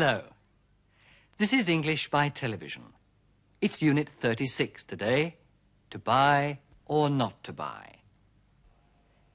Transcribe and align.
Hello. 0.00 0.22
This 1.38 1.52
is 1.52 1.68
English 1.68 2.08
by 2.08 2.28
television. 2.28 2.84
It's 3.60 3.82
Unit 3.82 4.08
36 4.08 4.84
today. 4.84 5.38
To 5.90 5.98
buy 5.98 6.60
or 6.86 7.10
not 7.10 7.42
to 7.42 7.52
buy. 7.52 7.96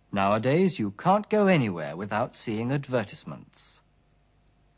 Nowadays, 0.09 0.79
you 0.79 0.91
can't 0.91 1.29
go 1.29 1.47
anywhere 1.47 1.97
without 1.97 2.37
seeing 2.37 2.71
advertisements. 2.71 3.81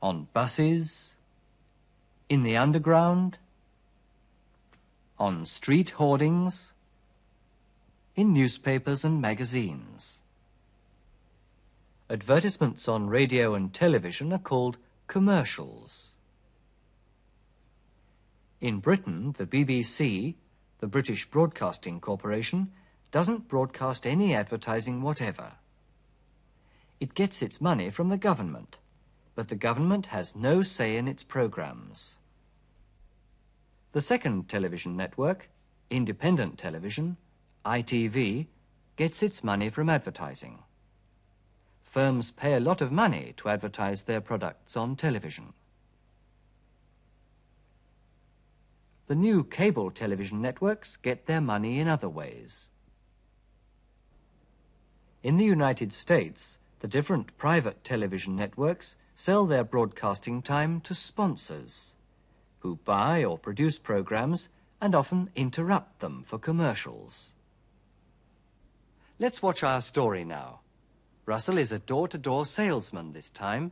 On 0.01 0.27
buses, 0.33 1.17
in 2.29 2.41
the 2.41 2.57
underground, 2.57 3.37
on 5.19 5.45
street 5.45 5.91
hoardings, 5.91 6.73
in 8.15 8.33
newspapers 8.33 9.05
and 9.05 9.21
magazines. 9.21 10.21
Advertisements 12.09 12.87
on 12.87 13.05
radio 13.05 13.53
and 13.53 13.71
television 13.71 14.33
are 14.33 14.39
called 14.39 14.79
commercials. 15.07 16.15
In 18.61 18.79
Britain, 18.79 19.33
the 19.37 19.45
BBC, 19.45 20.35
the 20.79 20.87
British 20.87 21.29
Broadcasting 21.29 21.99
Corporation, 21.99 22.71
doesn't 23.11 23.47
broadcast 23.47 24.05
any 24.05 24.35
advertising 24.35 25.01
whatever. 25.01 25.53
It 26.99 27.13
gets 27.13 27.41
its 27.41 27.61
money 27.61 27.89
from 27.89 28.09
the 28.09 28.17
government, 28.17 28.79
but 29.35 29.49
the 29.49 29.55
government 29.55 30.07
has 30.07 30.35
no 30.35 30.63
say 30.63 30.97
in 30.97 31.07
its 31.07 31.23
programs. 31.23 32.17
The 33.91 34.01
second 34.01 34.49
television 34.49 34.97
network, 34.97 35.49
Independent 35.89 36.57
Television, 36.57 37.17
ITV, 37.65 38.47
gets 38.95 39.23
its 39.23 39.43
money 39.43 39.69
from 39.69 39.89
advertising. 39.89 40.64
Firms 41.95 42.29
pay 42.29 42.55
a 42.55 42.59
lot 42.59 42.81
of 42.81 42.91
money 42.91 43.33
to 43.37 43.47
advertise 43.47 44.03
their 44.03 44.19
products 44.19 44.75
on 44.75 44.97
television. 44.97 45.53
The 49.07 49.15
new 49.15 49.45
cable 49.45 49.91
television 49.91 50.41
networks 50.41 50.97
get 50.97 51.25
their 51.25 51.39
money 51.39 51.79
in 51.79 51.87
other 51.87 52.09
ways. 52.09 52.69
In 55.23 55.37
the 55.37 55.45
United 55.45 55.93
States, 55.93 56.57
the 56.79 56.89
different 56.89 57.37
private 57.37 57.85
television 57.85 58.35
networks 58.35 58.97
sell 59.13 59.45
their 59.45 59.63
broadcasting 59.63 60.41
time 60.41 60.81
to 60.81 60.93
sponsors, 60.93 61.95
who 62.59 62.75
buy 62.83 63.23
or 63.23 63.37
produce 63.37 63.79
programs 63.79 64.49
and 64.81 64.93
often 64.93 65.29
interrupt 65.33 65.99
them 65.99 66.23
for 66.27 66.37
commercials. 66.37 67.35
Let's 69.17 69.41
watch 69.41 69.63
our 69.63 69.79
story 69.79 70.25
now. 70.25 70.59
Russell 71.27 71.57
is 71.57 71.71
a 71.71 71.79
door-to-door 71.79 72.43
-door 72.43 72.47
salesman 72.47 73.13
this 73.13 73.31
time. 73.31 73.71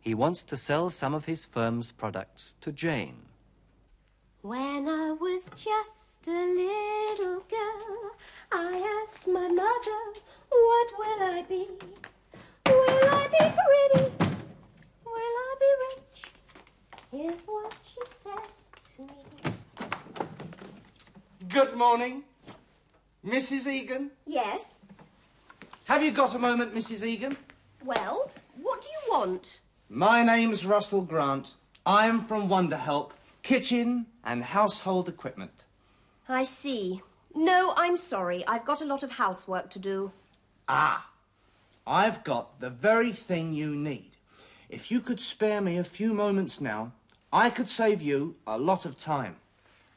He 0.00 0.14
wants 0.14 0.44
to 0.44 0.56
sell 0.56 0.90
some 0.90 1.12
of 1.12 1.24
his 1.24 1.44
firm's 1.44 1.90
products 1.90 2.54
to 2.60 2.70
Jane. 2.70 3.16
When 4.42 4.88
I 4.88 5.10
was 5.10 5.50
just 5.56 6.28
a 6.28 6.42
little 6.62 7.40
girl, 7.50 8.14
I 8.52 8.72
asked 8.98 9.26
my 9.26 9.48
mother, 9.48 10.00
what 10.50 10.88
will 11.00 11.20
I 11.36 11.42
be? 11.48 11.68
Will 12.66 13.08
I 13.20 13.26
be 13.36 13.44
pretty? 13.62 14.04
Will 15.04 15.36
I 15.48 15.54
be 15.64 15.70
rich? 15.86 16.18
Here's 17.10 17.42
what 17.46 17.74
she 17.90 18.02
said 18.22 18.50
to 18.94 19.02
me. 19.02 19.24
Good 21.48 21.74
morning. 21.74 22.22
Mrs. 23.24 23.66
Egan? 23.66 24.12
Yes? 24.26 24.83
Have 25.84 26.02
you 26.02 26.12
got 26.12 26.34
a 26.34 26.38
moment, 26.38 26.74
Mrs. 26.74 27.04
Egan? 27.04 27.36
Well, 27.84 28.30
what 28.62 28.80
do 28.80 28.88
you 28.88 29.12
want? 29.12 29.60
My 29.90 30.24
name's 30.24 30.64
Russell 30.64 31.02
Grant. 31.02 31.56
I'm 31.84 32.24
from 32.24 32.48
Wonderhelp, 32.48 33.10
kitchen 33.42 34.06
and 34.24 34.42
household 34.42 35.10
equipment. 35.10 35.64
I 36.26 36.44
see. 36.44 37.02
No, 37.34 37.74
I'm 37.76 37.98
sorry. 37.98 38.46
I've 38.46 38.64
got 38.64 38.80
a 38.80 38.86
lot 38.86 39.02
of 39.02 39.12
housework 39.12 39.68
to 39.70 39.78
do. 39.78 40.12
Ah, 40.66 41.10
I've 41.86 42.24
got 42.24 42.60
the 42.60 42.70
very 42.70 43.12
thing 43.12 43.52
you 43.52 43.76
need. 43.76 44.12
If 44.70 44.90
you 44.90 45.02
could 45.02 45.20
spare 45.20 45.60
me 45.60 45.76
a 45.76 45.84
few 45.84 46.14
moments 46.14 46.62
now, 46.62 46.92
I 47.30 47.50
could 47.50 47.68
save 47.68 48.00
you 48.00 48.36
a 48.46 48.56
lot 48.56 48.86
of 48.86 48.96
time. 48.96 49.36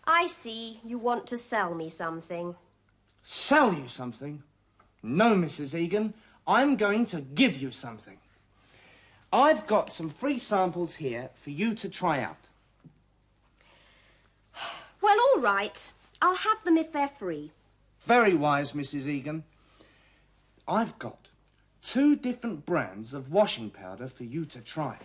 I 0.06 0.28
see. 0.28 0.82
You 0.84 0.98
want 0.98 1.28
to 1.28 1.38
sell 1.38 1.74
me 1.74 1.88
something. 1.88 2.56
Sell 3.24 3.74
you 3.74 3.88
something? 3.88 4.44
No, 5.08 5.36
Mrs. 5.36 5.74
Egan. 5.74 6.14
I'm 6.46 6.76
going 6.76 7.06
to 7.08 7.22
give 7.22 7.58
you 7.58 7.72
something. 7.72 8.18
I've 9.32 9.66
got 9.66 9.94
some 9.94 10.10
free 10.10 10.40
samples 10.40 10.96
here 10.96 11.30
for 11.34 11.50
you 11.50 11.74
to 11.76 11.90
try 11.90 12.22
out. 12.22 12.38
Well, 15.00 15.18
all 15.36 15.42
right. 15.42 15.92
I'll 16.22 16.36
have 16.36 16.64
them 16.66 16.78
if 16.78 16.92
they're 16.92 17.08
free. 17.08 17.52
Very 18.04 18.34
wise, 18.34 18.74
Mrs. 18.74 19.08
Egan. 19.08 19.44
I've 20.68 21.00
got 21.00 21.30
two 21.82 22.18
different 22.18 22.66
brands 22.66 23.14
of 23.14 23.32
washing 23.32 23.70
powder 23.70 24.10
for 24.10 24.26
you 24.26 24.44
to 24.46 24.60
try. 24.60 24.98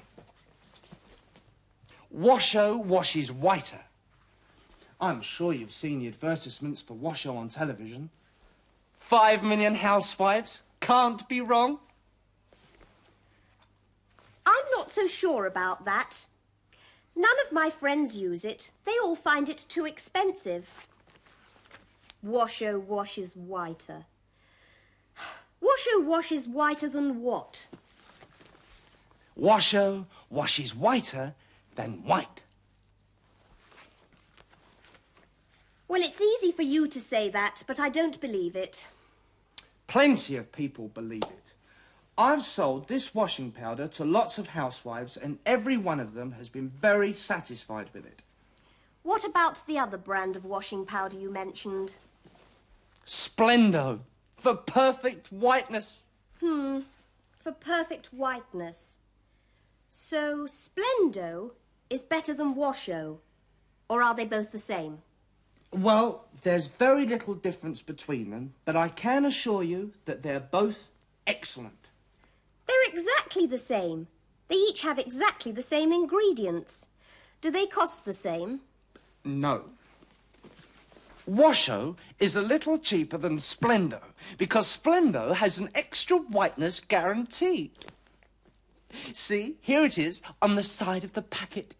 Washo 2.13 2.83
washes 2.83 3.31
whiter. 3.31 3.83
I'm 5.01 5.21
sure 5.21 5.53
you've 5.53 5.71
seen 5.71 6.01
the 6.01 6.09
advertisements 6.09 6.81
for 6.81 6.95
Washo 6.95 7.37
on 7.37 7.49
television. 7.49 8.11
Five 9.03 9.43
million 9.43 9.75
housewives. 9.75 10.63
Can't 10.81 11.29
be 11.29 11.43
wrong. 11.43 11.81
I'm 14.47 14.65
not 14.71 14.91
so 14.91 15.07
sure 15.07 15.45
about 15.45 15.85
that. 15.85 16.29
None 17.15 17.39
of 17.45 17.53
my 17.53 17.69
friends 17.69 18.17
use 18.17 18.43
it. 18.43 18.71
They 18.87 18.97
all 19.03 19.15
find 19.15 19.51
it 19.51 19.67
too 19.69 19.85
expensive. 19.85 20.71
Washo 22.25 22.75
oh, 22.75 22.79
washes 22.79 23.37
whiter. 23.37 24.07
Washo 25.63 26.03
washes 26.03 26.47
oh, 26.49 26.53
whiter 26.53 26.89
than 26.89 27.21
what? 27.21 27.67
Washo 29.39 29.77
oh, 29.77 30.07
washes 30.31 30.75
whiter 30.75 31.35
than 31.75 32.03
white. 32.05 32.41
Well, 35.93 36.01
it's 36.03 36.23
easy 36.23 36.53
for 36.53 36.63
you 36.63 36.89
to 36.89 36.99
say 36.99 37.29
that, 37.29 37.65
but 37.67 37.79
I 37.79 37.91
don't 37.91 38.19
believe 38.19 38.57
it. 38.57 38.89
Plenty 39.89 40.37
of 40.37 40.51
people 40.51 40.89
believe 40.89 41.25
it. 41.25 41.53
I've 42.17 42.41
sold 42.41 42.89
this 42.89 43.15
washing 43.15 43.51
powder 43.53 43.87
to 43.89 44.05
lots 44.07 44.39
of 44.39 44.49
housewives, 44.49 45.19
and 45.19 45.39
every 45.45 45.77
one 45.77 46.01
of 46.01 46.15
them 46.15 46.33
has 46.33 46.49
been 46.49 46.71
very 46.71 47.13
satisfied 47.13 47.91
with 47.93 48.07
it. 48.07 48.23
What 49.03 49.23
about 49.27 49.67
the 49.67 49.79
other 49.79 49.99
brand 49.99 50.35
of 50.35 50.47
washing 50.47 50.87
powder 50.87 51.19
you 51.19 51.31
mentioned? 51.31 51.93
Splendo, 53.07 53.99
for 54.35 54.55
perfect 54.55 55.31
whiteness. 55.31 56.05
Hmm, 56.41 56.79
for 57.39 57.53
perfect 57.53 58.15
whiteness. 58.15 58.97
So 59.91 60.47
Splendo 60.47 61.51
is 61.91 62.03
better 62.03 62.33
than 62.33 62.55
Washo? 62.55 63.19
Or 63.91 64.03
are 64.03 64.15
they 64.15 64.25
both 64.25 64.53
the 64.53 64.59
same? 64.59 65.03
Well, 65.73 66.27
there's 66.43 66.69
very 66.69 67.07
little 67.07 67.35
difference 67.35 67.81
between 67.83 68.31
them, 68.31 68.53
but 68.65 68.77
I 68.77 68.89
can 68.89 69.25
assure 69.25 69.63
you 69.63 69.93
that 70.05 70.23
they're 70.23 70.41
both 70.41 70.91
excellent. 71.27 71.89
They're 72.67 72.91
exactly 72.91 73.47
the 73.47 73.59
same. 73.59 74.09
They 74.49 74.57
each 74.57 74.83
have 74.83 74.99
exactly 74.99 75.51
the 75.51 75.63
same 75.63 75.93
ingredients. 75.93 76.89
Do 77.41 77.51
they 77.51 77.67
cost 77.67 78.05
the 78.05 78.13
same? 78.13 78.61
No. 79.25 79.65
Washo 81.29 81.97
is 82.19 82.37
a 82.37 82.43
little 82.43 82.77
cheaper 82.77 83.17
than 83.17 83.39
Splendo 83.39 84.01
because 84.37 84.77
Splendo 84.77 85.35
has 85.35 85.59
an 85.59 85.71
extra 85.75 86.19
whiteness 86.19 86.81
guarantee. 86.81 87.71
See, 89.15 89.57
here 89.61 89.85
it 89.85 89.97
is 89.97 90.21
on 90.43 90.57
the 90.57 90.63
side 90.63 91.05
of 91.05 91.15
the 91.15 91.23
packet. 91.23 91.75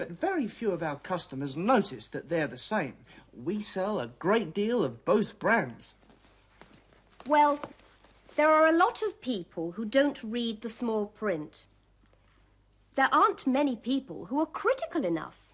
But 0.00 0.12
very 0.12 0.46
few 0.46 0.70
of 0.70 0.82
our 0.82 0.96
customers 0.96 1.58
notice 1.58 2.08
that 2.08 2.30
they're 2.30 2.46
the 2.46 2.56
same. 2.56 2.94
We 3.36 3.60
sell 3.60 4.00
a 4.00 4.06
great 4.06 4.54
deal 4.54 4.82
of 4.82 5.04
both 5.04 5.38
brands. 5.38 5.94
Well, 7.26 7.60
there 8.34 8.48
are 8.48 8.66
a 8.66 8.72
lot 8.72 9.02
of 9.02 9.20
people 9.20 9.72
who 9.72 9.84
don't 9.84 10.18
read 10.24 10.62
the 10.62 10.70
small 10.70 11.04
print. 11.04 11.66
There 12.94 13.10
aren't 13.12 13.46
many 13.46 13.76
people 13.76 14.24
who 14.24 14.40
are 14.40 14.46
critical 14.46 15.04
enough. 15.04 15.52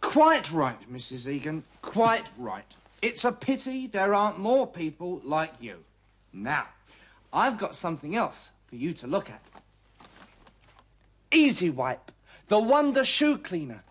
Quite 0.00 0.52
right, 0.52 0.78
Mrs. 0.88 1.26
Egan. 1.28 1.64
Quite 1.82 2.30
right. 2.38 2.76
It's 3.02 3.24
a 3.24 3.32
pity 3.32 3.88
there 3.88 4.14
aren't 4.14 4.38
more 4.38 4.68
people 4.68 5.20
like 5.24 5.54
you. 5.60 5.82
Now, 6.32 6.68
I've 7.32 7.58
got 7.58 7.74
something 7.74 8.14
else 8.14 8.50
for 8.68 8.76
you 8.76 8.92
to 8.92 9.08
look 9.08 9.28
at. 9.30 9.42
Easy 11.32 11.70
Wipe, 11.70 12.12
the 12.46 12.58
Wonder 12.58 13.04
Shoe 13.04 13.38
Cleaner. 13.38 13.82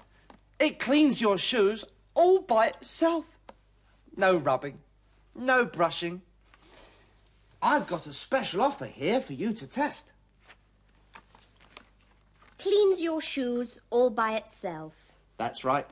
It 0.59 0.79
cleans 0.79 1.21
your 1.21 1.37
shoes 1.37 1.83
all 2.13 2.41
by 2.41 2.67
itself. 2.67 3.27
No 4.15 4.37
rubbing, 4.37 4.79
no 5.35 5.65
brushing. 5.65 6.21
I've 7.61 7.87
got 7.87 8.05
a 8.07 8.13
special 8.13 8.61
offer 8.61 8.85
here 8.85 9.21
for 9.21 9.33
you 9.33 9.53
to 9.53 9.67
test. 9.67 10.11
cleans 12.59 13.01
your 13.01 13.19
shoes 13.19 13.79
all 13.89 14.09
by 14.09 14.35
itself. 14.35 15.13
That's 15.37 15.65
right. 15.65 15.85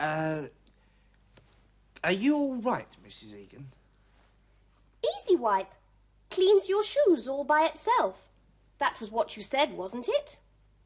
Uh, 0.00 0.42
are 2.02 2.12
you 2.12 2.36
all 2.36 2.56
right, 2.56 2.88
Mrs. 3.06 3.34
Egan? 3.34 3.68
Easy 5.18 5.36
Wipe 5.36 5.72
cleans 6.30 6.68
your 6.68 6.82
shoes 6.82 7.28
all 7.28 7.44
by 7.44 7.64
itself. 7.64 8.28
That 8.78 8.98
was 9.00 9.10
what 9.10 9.36
you 9.36 9.42
said, 9.42 9.76
wasn't 9.76 10.08
it? 10.08 10.38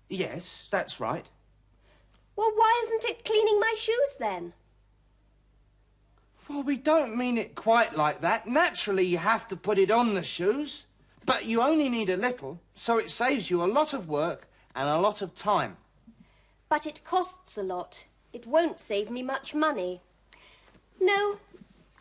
Yes, 0.09 0.69
that's 0.71 1.01
right. 1.01 1.27
Well, 2.37 2.53
why 2.55 2.83
isn't 2.85 3.05
it 3.05 3.25
cleaning 3.25 3.61
my 3.61 3.75
shoes 3.79 4.17
then? 4.19 4.53
Well, 6.49 6.63
we 6.63 6.77
don't 6.77 7.17
mean 7.17 7.39
it 7.39 7.55
quite 7.55 7.97
like 7.97 8.21
that. 8.21 8.47
Naturally, 8.47 9.05
you 9.05 9.19
have 9.19 9.49
to 9.49 9.57
put 9.57 9.79
it 9.79 9.91
on 9.91 10.15
the 10.15 10.23
shoes, 10.23 10.87
but 11.25 11.47
you 11.47 11.63
only 11.63 11.89
need 11.89 12.11
a 12.11 12.17
little, 12.17 12.61
so 12.75 12.99
it 12.99 13.11
saves 13.11 13.51
you 13.51 13.63
a 13.63 13.67
lot 13.67 13.95
of 13.95 14.09
work 14.09 14.49
and 14.75 14.89
a 14.89 14.99
lot 14.99 15.23
of 15.23 15.35
time. 15.35 15.77
But 16.69 16.87
it 16.87 17.05
costs 17.05 17.57
a 17.57 17.63
lot. 17.63 18.05
It 18.33 18.47
won't 18.47 18.81
save 18.81 19.11
me 19.11 19.23
much 19.23 19.55
money. 19.55 20.03
No, 21.01 21.37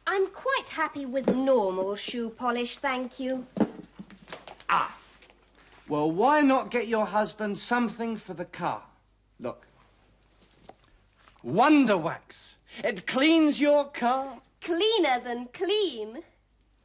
I'm 0.07 0.28
quite 0.28 0.69
happy 0.69 1.06
with 1.06 1.28
normal 1.28 1.95
shoe 1.95 2.30
polish, 2.30 2.78
thank 2.80 3.19
you. 3.19 3.45
Ah. 4.69 4.95
Well, 5.88 6.10
why 6.12 6.42
not 6.42 6.72
get 6.72 6.88
your 6.88 7.06
husband 7.06 7.60
something 7.60 8.18
for 8.18 8.34
the 8.34 8.45
car? 8.45 8.84
Look. 9.40 9.68
Wonder 11.44 11.98
Wax. 11.98 12.56
It 12.84 13.06
cleans 13.06 13.60
your 13.60 13.86
car. 13.86 14.40
Cleaner 14.62 15.19
than 15.22 15.50
clean. 15.54 16.24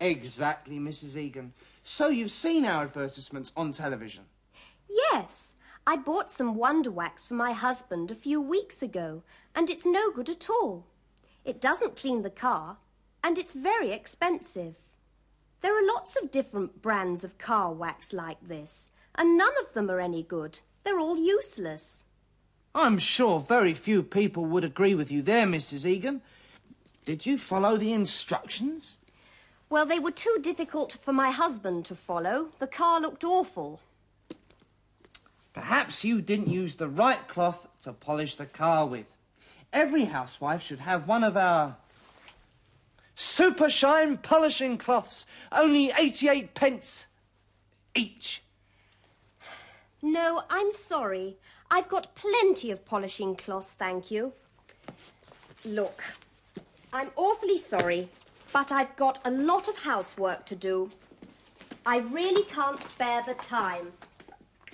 Exactly, 0.00 0.78
Mrs. 0.78 1.16
Egan. 1.16 1.52
So 1.84 2.08
you've 2.08 2.32
seen 2.32 2.64
our 2.64 2.82
advertisements 2.82 3.52
on 3.56 3.72
television? 3.72 4.25
Yes. 4.88 5.56
I 5.87 5.96
bought 5.96 6.31
some 6.32 6.54
Wonder 6.54 6.90
Wax 6.90 7.28
for 7.28 7.34
my 7.34 7.52
husband 7.52 8.11
a 8.11 8.14
few 8.14 8.40
weeks 8.40 8.82
ago, 8.82 9.22
and 9.54 9.70
it's 9.70 9.87
no 9.87 10.11
good 10.11 10.28
at 10.28 10.50
all. 10.50 10.84
It 11.49 11.62
doesn't 11.62 11.97
clean 11.97 12.21
the 12.21 12.29
car, 12.29 12.77
and 13.25 13.39
it's 13.39 13.55
very 13.55 13.91
expensive. 13.91 14.75
There 15.62 15.75
are 15.75 15.95
lots 15.95 16.15
of 16.15 16.31
different 16.31 16.83
brands 16.83 17.25
of 17.25 17.39
car 17.39 17.73
wax 17.73 18.12
like 18.12 18.37
this, 18.47 18.91
and 19.15 19.39
none 19.39 19.55
of 19.59 19.73
them 19.73 19.91
are 19.91 19.99
any 19.99 20.23
good. 20.23 20.59
They're 20.85 20.99
all 20.99 21.17
useless. 21.17 22.05
I'm 22.75 22.99
sure 22.99 23.41
very 23.41 23.73
few 23.73 24.03
people 24.03 24.45
would 24.45 24.62
agree 24.62 24.95
with 24.95 25.11
you 25.11 25.23
there, 25.23 25.47
Mrs. 25.47 25.87
Egan. 25.87 26.21
Did 27.06 27.25
you 27.25 27.39
follow 27.39 27.79
the 27.79 27.95
instructions? 27.95 28.99
Well, 29.71 29.87
they 29.87 29.99
were 29.99 30.11
too 30.11 30.37
difficult 30.43 30.99
for 31.00 31.15
my 31.15 31.31
husband 31.31 31.87
to 31.87 31.95
follow. 31.95 32.49
The 32.59 32.67
car 32.67 33.00
looked 33.00 33.25
awful. 33.25 33.81
Perhaps 35.55 36.05
you 36.05 36.21
didn't 36.21 36.49
use 36.49 36.77
the 36.77 36.89
right 36.89 37.27
cloth 37.27 37.69
to 37.85 37.95
polish 37.95 38.35
the 38.35 38.45
car 38.45 38.87
with. 38.87 39.18
Every 39.73 40.06
housewife 40.06 40.62
should 40.62 40.81
have 40.81 41.06
one 41.06 41.23
of 41.23 41.37
our 41.37 41.76
super 43.15 43.69
shine 43.69 44.17
polishing 44.17 44.79
cloths, 44.79 45.26
only 45.53 45.93
88 45.99 46.55
pence 46.55 47.06
each. 47.94 48.43
No, 50.00 50.43
I'm 50.49 50.73
sorry. 50.73 51.37
I've 51.70 51.88
got 51.88 52.15
plenty 52.15 52.70
of 52.70 52.87
polishing 52.87 53.37
cloths, 53.37 53.73
thank 53.73 54.11
you. 54.11 54.32
Look, 55.65 56.03
I'm 56.93 57.11
awfully 57.17 57.59
sorry, 57.59 58.09
but 58.53 58.73
I've 58.73 58.94
got 58.97 59.19
a 59.25 59.31
lot 59.31 59.69
of 59.69 59.76
housework 59.79 60.47
to 60.47 60.56
do. 60.56 60.91
I 61.85 61.99
really 61.99 62.44
can't 62.44 62.82
spare 62.82 63.23
the 63.26 63.35
time. 63.35 63.93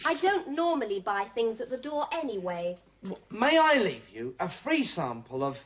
I 0.07 0.15
don't 0.15 0.49
normally 0.49 1.01
buy 1.01 1.25
things 1.25 1.61
at 1.61 1.71
the 1.71 1.77
door 1.79 2.07
anyway. 2.13 2.77
May 3.31 3.59
I 3.59 3.81
leave 3.83 4.09
you 4.13 4.35
a 4.41 4.49
free 4.49 4.83
sample 4.83 5.45
of 5.45 5.65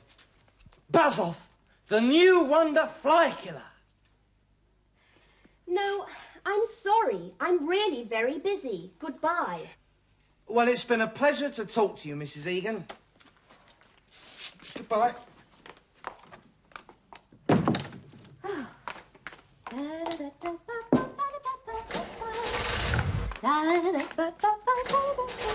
Buzz 0.90 1.18
Off, 1.18 1.48
the 1.86 2.00
new 2.00 2.44
Wonder 2.44 2.86
Fly 2.86 3.30
Killer? 3.30 3.62
No, 5.66 6.06
I'm 6.44 6.66
sorry. 6.66 7.32
I'm 7.38 7.68
really 7.68 8.02
very 8.02 8.38
busy. 8.38 8.90
Goodbye. 8.98 9.68
Well, 10.48 10.66
it's 10.66 10.84
been 10.84 11.02
a 11.02 11.06
pleasure 11.06 11.50
to 11.50 11.66
talk 11.66 11.98
to 11.98 12.08
you, 12.08 12.16
Mrs. 12.16 12.46
Egan. 12.46 12.84
Goodbye. 14.74 15.14
Oh, 23.40 25.47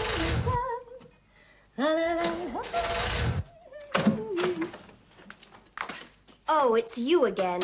it's 6.76 6.98
you 6.98 7.26
again. 7.26 7.62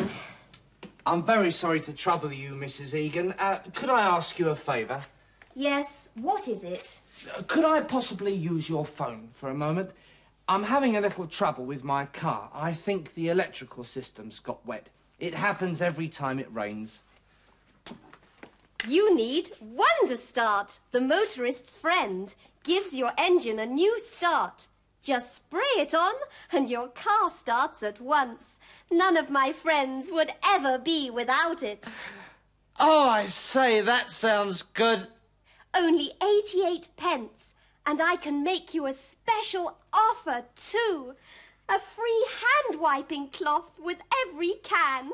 I'm 1.06 1.22
very 1.22 1.50
sorry 1.50 1.80
to 1.82 1.92
trouble 1.92 2.32
you, 2.32 2.52
Mrs. 2.52 2.94
Egan. 2.94 3.34
Uh, 3.38 3.58
could 3.74 3.90
I 3.90 4.02
ask 4.02 4.38
you 4.38 4.48
a 4.48 4.56
favour? 4.56 5.02
Yes, 5.54 6.10
what 6.14 6.46
is 6.48 6.64
it? 6.64 7.00
Uh, 7.36 7.42
Could 7.46 7.64
I 7.64 7.80
possibly 7.80 8.32
use 8.32 8.68
your 8.68 8.84
phone 8.84 9.28
for 9.32 9.50
a 9.50 9.54
moment? 9.54 9.90
I'm 10.48 10.64
having 10.64 10.96
a 10.96 11.00
little 11.00 11.26
trouble 11.26 11.64
with 11.64 11.84
my 11.84 12.06
car. 12.06 12.50
I 12.54 12.72
think 12.72 13.14
the 13.14 13.28
electrical 13.28 13.84
system's 13.84 14.38
got 14.40 14.64
wet. 14.66 14.88
It 15.18 15.34
happens 15.34 15.82
every 15.82 16.08
time 16.08 16.38
it 16.38 16.52
rains. 16.52 17.02
You 18.86 19.14
need 19.14 19.50
Wonder 19.60 20.16
Start, 20.16 20.80
the 20.90 21.00
motorist's 21.00 21.74
friend. 21.74 22.34
Gives 22.64 22.96
your 22.96 23.12
engine 23.18 23.58
a 23.58 23.66
new 23.66 23.98
start. 24.00 24.68
Just 25.02 25.34
spray 25.34 25.60
it 25.76 25.94
on, 25.94 26.14
and 26.52 26.68
your 26.68 26.88
car 26.88 27.30
starts 27.30 27.82
at 27.82 28.00
once. 28.00 28.58
None 28.90 29.16
of 29.16 29.30
my 29.30 29.52
friends 29.52 30.10
would 30.10 30.32
ever 30.46 30.78
be 30.78 31.10
without 31.10 31.62
it. 31.62 31.84
Oh, 32.78 33.08
I 33.08 33.26
say, 33.26 33.80
that 33.80 34.12
sounds 34.12 34.62
good. 34.62 35.08
Only 35.74 36.12
88 36.22 36.88
pence, 36.96 37.54
and 37.86 38.00
I 38.00 38.16
can 38.16 38.42
make 38.42 38.74
you 38.74 38.86
a 38.86 38.92
special 38.92 39.78
offer, 39.92 40.44
too. 40.56 41.14
A 41.68 41.78
free 41.78 42.26
hand 42.40 42.80
wiping 42.80 43.28
cloth 43.28 43.70
with 43.78 44.02
every 44.26 44.54
can. 44.62 45.12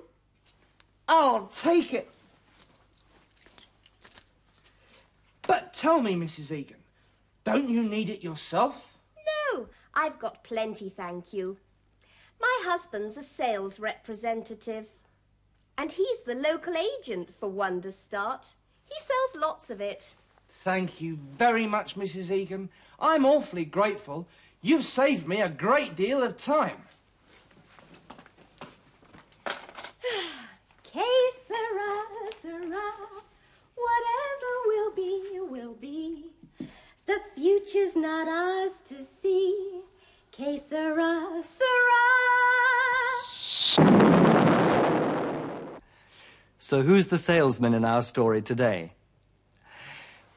I'll 1.09 1.49
take 1.49 1.93
it. 1.93 2.11
But 5.47 5.73
tell 5.75 6.03
me, 6.03 6.15
Mrs. 6.15 6.51
Egan, 6.51 6.79
don't 7.45 7.69
you 7.69 7.83
need 7.83 8.11
it 8.11 8.23
yourself? 8.23 8.99
No, 9.55 9.69
I've 9.95 10.19
got 10.19 10.45
plenty, 10.45 10.89
thank 10.89 11.33
you. 11.33 11.59
My 12.41 12.63
husband's 12.65 13.17
a 13.17 13.23
sales 13.23 13.79
representative, 13.79 14.87
and 15.79 15.93
he's 15.93 16.21
the 16.21 16.35
local 16.35 16.75
agent 16.77 17.31
for 17.39 17.49
Wonderstart. 17.51 18.55
He 18.85 18.95
sells 18.99 19.43
lots 19.43 19.71
of 19.71 19.81
it. 19.81 20.15
Thank 20.49 21.01
you 21.01 21.17
very 21.17 21.67
much, 21.67 21.97
Mrs. 21.97 22.31
Egan. 22.31 22.71
I'm 22.99 23.25
awfully 23.25 23.65
grateful. 23.65 24.27
You've 24.63 24.85
saved 24.85 25.29
me 25.29 25.41
a 25.41 25.49
great 25.49 25.95
deal 25.95 26.23
of 26.23 26.37
time. 26.37 26.83
Que 30.83 31.31
sera, 31.47 32.05
sera. 32.41 32.83
Whatever 33.77 34.36
will 34.87 34.95
be, 34.95 35.41
will 35.41 35.75
be. 35.75 36.25
The 37.07 37.19
future's 37.35 37.97
not 37.97 38.29
ours 38.29 38.81
to 38.85 39.03
see. 39.05 39.83
Que 40.33 40.59
sera. 40.59 41.43
So 46.59 46.83
who's 46.83 47.09
the 47.09 47.19
salesman 47.19 47.75
in 47.75 47.85
our 47.85 48.03
story 48.03 48.43
today? 48.43 48.93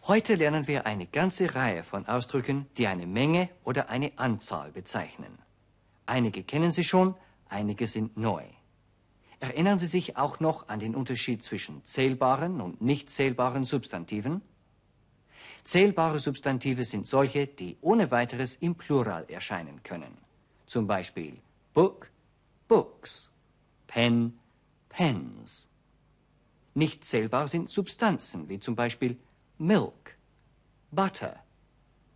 Heute 0.08 0.36
lernen 0.36 0.68
wir 0.68 0.86
eine 0.86 1.06
ganze 1.06 1.54
Reihe 1.54 1.84
von 1.84 2.08
Ausdrücken, 2.08 2.68
die 2.78 2.88
eine 2.88 3.08
Menge 3.08 3.50
oder 3.64 3.90
eine 3.90 4.12
Anzahl 4.16 4.72
bezeichnen. 4.72 5.40
Einige 6.06 6.44
kennen 6.44 6.72
Sie 6.72 6.84
schon, 6.84 7.16
einige 7.50 7.88
sind 7.88 8.18
neu. 8.18 8.44
Erinnern 9.40 9.80
Sie 9.80 9.88
sich 9.88 10.18
auch 10.18 10.40
noch 10.40 10.68
an 10.68 10.80
den 10.80 10.96
Unterschied 10.96 11.44
zwischen 11.44 11.84
zählbaren 11.86 12.60
und 12.60 12.82
nicht 12.82 13.10
zählbaren 13.10 13.64
Substantiven? 13.64 14.42
Zählbare 15.64 16.20
Substantive 16.20 16.84
sind 16.84 17.08
solche, 17.08 17.48
die 17.48 17.78
ohne 17.82 18.12
weiteres 18.12 18.56
im 18.56 18.76
Plural 18.76 19.26
erscheinen 19.30 19.82
können. 19.84 20.18
Zum 20.66 20.88
Beispiel 20.88 21.38
Book, 21.74 22.10
Books, 22.68 23.32
Pen, 23.88 24.38
Pens. 24.90 25.70
Nicht 26.74 27.06
zählbar 27.06 27.48
sind 27.48 27.70
Substanzen, 27.70 28.50
wie 28.50 28.60
zum 28.60 28.76
Beispiel 28.76 29.18
Milk, 29.58 30.18
Butter 30.92 31.36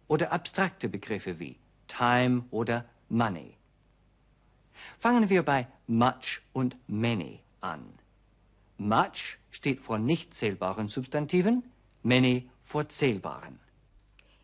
oder 0.07 0.31
abstrakte 0.31 0.89
Begriffe 0.89 1.39
wie 1.39 1.57
Time 1.87 2.45
oder 2.51 2.85
Money. 3.09 3.57
Fangen 5.03 5.29
wir 5.29 5.43
bei 5.43 5.67
much 5.85 6.41
und 6.53 6.77
many 6.87 7.41
an. 7.59 7.99
Much 8.77 9.37
steht 9.51 9.81
vor 9.81 9.99
nicht 9.99 10.33
zählbaren 10.33 10.87
Substantiven, 10.87 11.63
many 12.03 12.49
vor 12.63 12.87
zählbaren. 12.87 13.59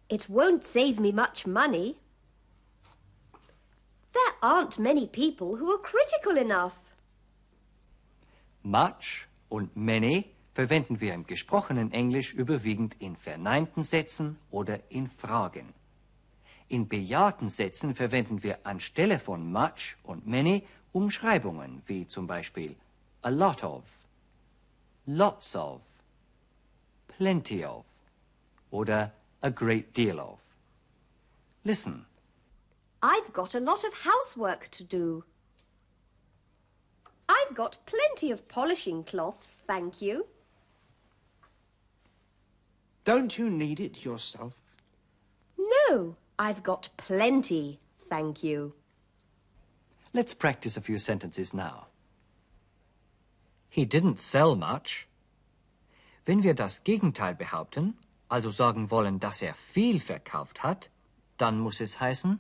It 0.10 0.28
won't 0.28 0.64
save 0.64 1.00
me 1.00 1.14
much 1.14 1.48
money. 1.48 1.96
There 4.12 4.34
aren't 4.42 4.78
many 4.78 5.08
people 5.08 5.58
who 5.58 5.72
are 5.72 5.82
critical 5.82 6.36
enough. 6.36 6.76
Much 8.62 9.30
und 9.48 9.78
many 9.78 10.26
verwenden 10.54 11.00
wir 11.00 11.14
im 11.14 11.26
gesprochenen 11.26 11.94
Englisch 11.94 12.34
überwiegend 12.34 12.98
in 13.00 13.16
verneinten 13.16 13.84
Sätzen 13.84 14.38
oder 14.52 14.82
in 14.90 15.08
Fragen. 15.08 15.74
In 16.70 16.88
bejahten 16.88 17.50
Sätzen 17.50 17.96
verwenden 17.96 18.44
wir 18.44 18.60
anstelle 18.64 19.18
von 19.18 19.52
much 19.52 19.98
und 20.04 20.28
many 20.28 20.64
Umschreibungen 20.92 21.82
wie 21.88 22.08
zum 22.08 22.28
Beispiel 22.28 22.76
a 23.24 23.30
lot 23.30 23.64
of, 23.64 23.84
lots 25.08 25.56
of, 25.56 25.82
plenty 27.08 27.66
of 27.66 27.84
oder 28.70 29.12
a 29.42 29.50
great 29.50 29.98
deal 29.98 30.20
of. 30.20 30.40
Listen. 31.64 32.06
I've 33.02 33.34
got 33.34 33.56
a 33.56 33.60
lot 33.60 33.84
of 33.84 33.94
housework 34.06 34.70
to 34.72 34.84
do. 34.84 35.24
I've 37.28 37.56
got 37.56 37.78
plenty 37.88 38.32
of 38.32 38.48
polishing 38.48 39.04
cloths, 39.04 39.62
thank 39.66 40.02
you. 40.02 40.28
Don't 43.06 43.38
you 43.40 43.50
need 43.50 43.80
it 43.80 44.06
yourself? 44.06 44.56
No, 45.58 46.16
I've 46.40 46.64
got 46.64 46.88
plenty, 46.96 47.80
thank 48.10 48.44
you. 48.44 48.74
Let's 50.14 50.34
practice 50.34 50.78
a 50.78 50.82
few 50.82 50.98
sentences 50.98 51.54
now. 51.54 51.88
He 53.70 53.86
didn't 53.86 54.20
sell 54.20 54.56
much. 54.56 55.06
Wenn 56.26 56.42
wir 56.42 56.54
das 56.54 56.86
Gegenteil 56.86 57.36
behaupten, 57.36 57.96
also 58.30 58.52
sagen 58.52 58.90
wollen, 58.90 59.20
dass 59.20 59.42
er 59.42 59.54
viel 59.54 60.00
verkauft 60.00 60.64
hat, 60.64 60.90
dann 61.38 61.60
muss 61.60 61.82
es 61.82 62.00
heißen 62.00 62.40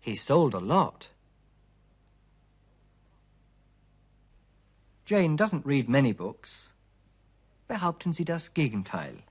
He 0.00 0.16
sold 0.16 0.54
a 0.54 0.58
lot. 0.58 1.08
Jane 5.06 5.36
doesn't 5.36 5.64
read 5.64 5.88
many 5.88 6.12
books. 6.12 6.73
Behaupten 7.68 8.12
Sie 8.12 8.24
das 8.24 8.54
Gegenteil. 8.54 9.22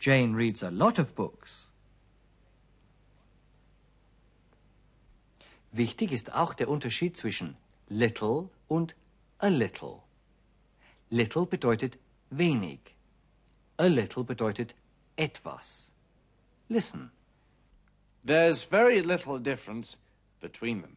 Jane 0.00 0.34
reads 0.34 0.62
a 0.62 0.70
lot 0.70 0.98
of 0.98 1.14
books. 1.14 1.72
Wichtig 5.72 6.12
ist 6.12 6.32
auch 6.32 6.54
der 6.54 6.68
Unterschied 6.68 7.16
zwischen 7.16 7.56
little 7.88 8.50
und 8.68 8.94
a 9.38 9.48
little. 9.48 10.02
Little 11.10 11.44
bedeutet 11.44 11.98
wenig. 12.30 12.80
A 13.78 13.86
little 13.86 14.24
bedeutet 14.24 14.74
etwas. 15.16 15.90
Listen. 16.68 17.10
There's 18.24 18.62
very 18.62 19.00
little 19.00 19.38
difference 19.38 19.98
between 20.40 20.82
them. 20.82 20.96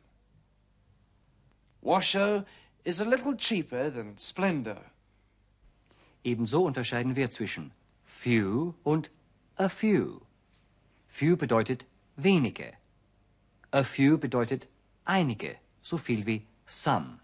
Washoe 1.82 2.46
is 2.84 3.02
a 3.02 3.06
little 3.06 3.36
cheaper 3.36 3.90
than 3.90 4.18
Splendor. 4.18 4.92
Ebenso 6.24 6.64
unterscheiden 6.64 7.16
wir 7.16 7.30
zwischen 7.32 7.72
few 8.04 8.76
und 8.84 9.10
a 9.58 9.70
few. 9.70 10.22
Few 11.08 11.36
bedeutet 11.38 11.86
wenige. 12.18 12.74
A 13.72 13.84
few 13.84 14.18
bedeutet 14.18 14.68
einige, 15.06 15.58
so 15.82 15.98
viel 15.98 16.26
wie 16.26 16.46
some. 16.66 17.20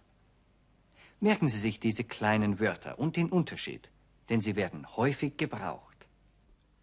Merken 1.20 1.50
Sie 1.50 1.60
sich 1.60 1.80
diese 1.80 2.04
kleinen 2.04 2.60
Wörter 2.60 3.00
und 3.00 3.16
den 3.16 3.30
Unterschied, 3.30 3.90
denn 4.30 4.42
sie 4.42 4.56
werden 4.56 4.86
häufig 4.96 5.38
gebraucht. 5.38 6.08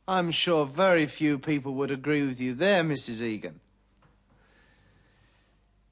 I'm 0.07 0.33
sure 0.33 0.67
very 0.67 1.07
few 1.07 1.39
people 1.39 1.73
would 1.75 1.91
agree 1.91 2.27
with 2.27 2.41
you 2.41 2.55
there, 2.55 2.83
Mrs. 2.83 3.21
Egan. 3.23 3.61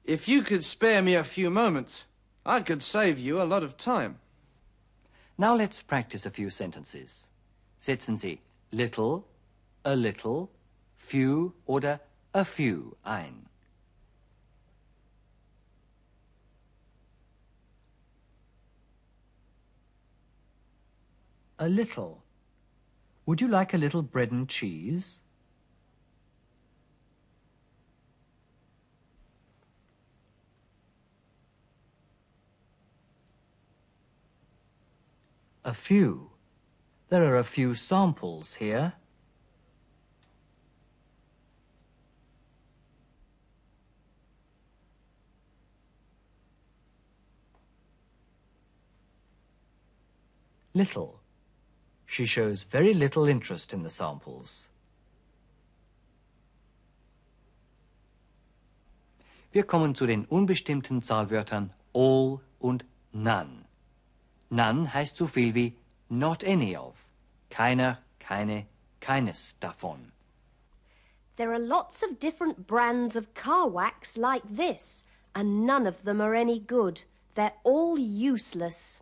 If 0.03 0.27
you 0.27 0.41
could 0.41 0.65
spare 0.65 1.01
me 1.01 1.15
a 1.15 1.23
few 1.23 1.49
moments, 1.49 2.05
I 2.45 2.61
could 2.61 2.81
save 2.81 3.19
you 3.19 3.41
a 3.41 3.45
lot 3.45 3.63
of 3.63 3.77
time. 3.77 4.19
Now 5.37 5.55
let's 5.55 5.81
practice 5.81 6.25
a 6.25 6.31
few 6.31 6.49
sentences. 6.49 7.27
Setzen 7.79 8.17
Sie 8.17 8.41
little, 8.71 9.27
a 9.83 9.95
little, 9.95 10.49
few 10.97 11.53
oder 11.67 11.99
a 12.33 12.45
few 12.45 12.97
ein. 13.05 13.47
A 21.59 21.69
little. 21.69 22.23
Would 23.27 23.39
you 23.39 23.47
like 23.47 23.73
a 23.73 23.77
little 23.77 24.01
bread 24.01 24.31
and 24.31 24.49
cheese? 24.49 25.21
A 35.71 35.73
few. 35.73 36.31
There 37.07 37.23
are 37.23 37.37
a 37.37 37.45
few 37.45 37.75
samples 37.75 38.55
here. 38.55 38.91
Little. 50.73 51.21
She 52.05 52.25
shows 52.25 52.63
very 52.63 52.93
little 52.93 53.29
interest 53.29 53.71
in 53.71 53.83
the 53.83 53.89
samples. 53.89 54.67
Wir 59.53 59.63
kommen 59.63 59.95
zu 59.95 60.05
den 60.05 60.25
unbestimmten 60.25 61.01
Zahlwörtern 61.01 61.69
all 61.93 62.41
und 62.59 62.83
none. 63.13 63.70
None 64.51 64.93
heißt 64.93 65.15
so 65.15 65.27
viel 65.27 65.55
wie 65.55 65.77
not 66.09 66.43
any 66.43 66.75
of. 66.75 67.09
Keiner, 67.49 67.99
keine, 68.19 68.67
keines 68.99 69.55
davon. 69.59 70.11
There 71.37 71.53
are 71.53 71.59
lots 71.59 72.03
of 72.03 72.19
different 72.19 72.67
brands 72.67 73.15
of 73.15 73.33
car 73.33 73.69
wax 73.69 74.17
like 74.17 74.43
this, 74.45 75.05
and 75.33 75.65
none 75.65 75.87
of 75.87 76.03
them 76.03 76.19
are 76.19 76.35
any 76.35 76.59
good. 76.59 77.03
They're 77.35 77.53
all 77.63 77.97
useless. 77.97 78.99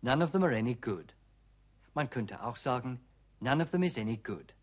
None 0.00 0.22
of 0.22 0.30
them 0.30 0.44
are 0.44 0.52
any 0.52 0.74
good. 0.74 1.12
Man 1.94 2.08
könnte 2.08 2.40
auch 2.44 2.56
sagen, 2.56 3.00
none 3.40 3.60
of 3.60 3.72
them 3.72 3.82
is 3.82 3.98
any 3.98 4.16
good. 4.16 4.54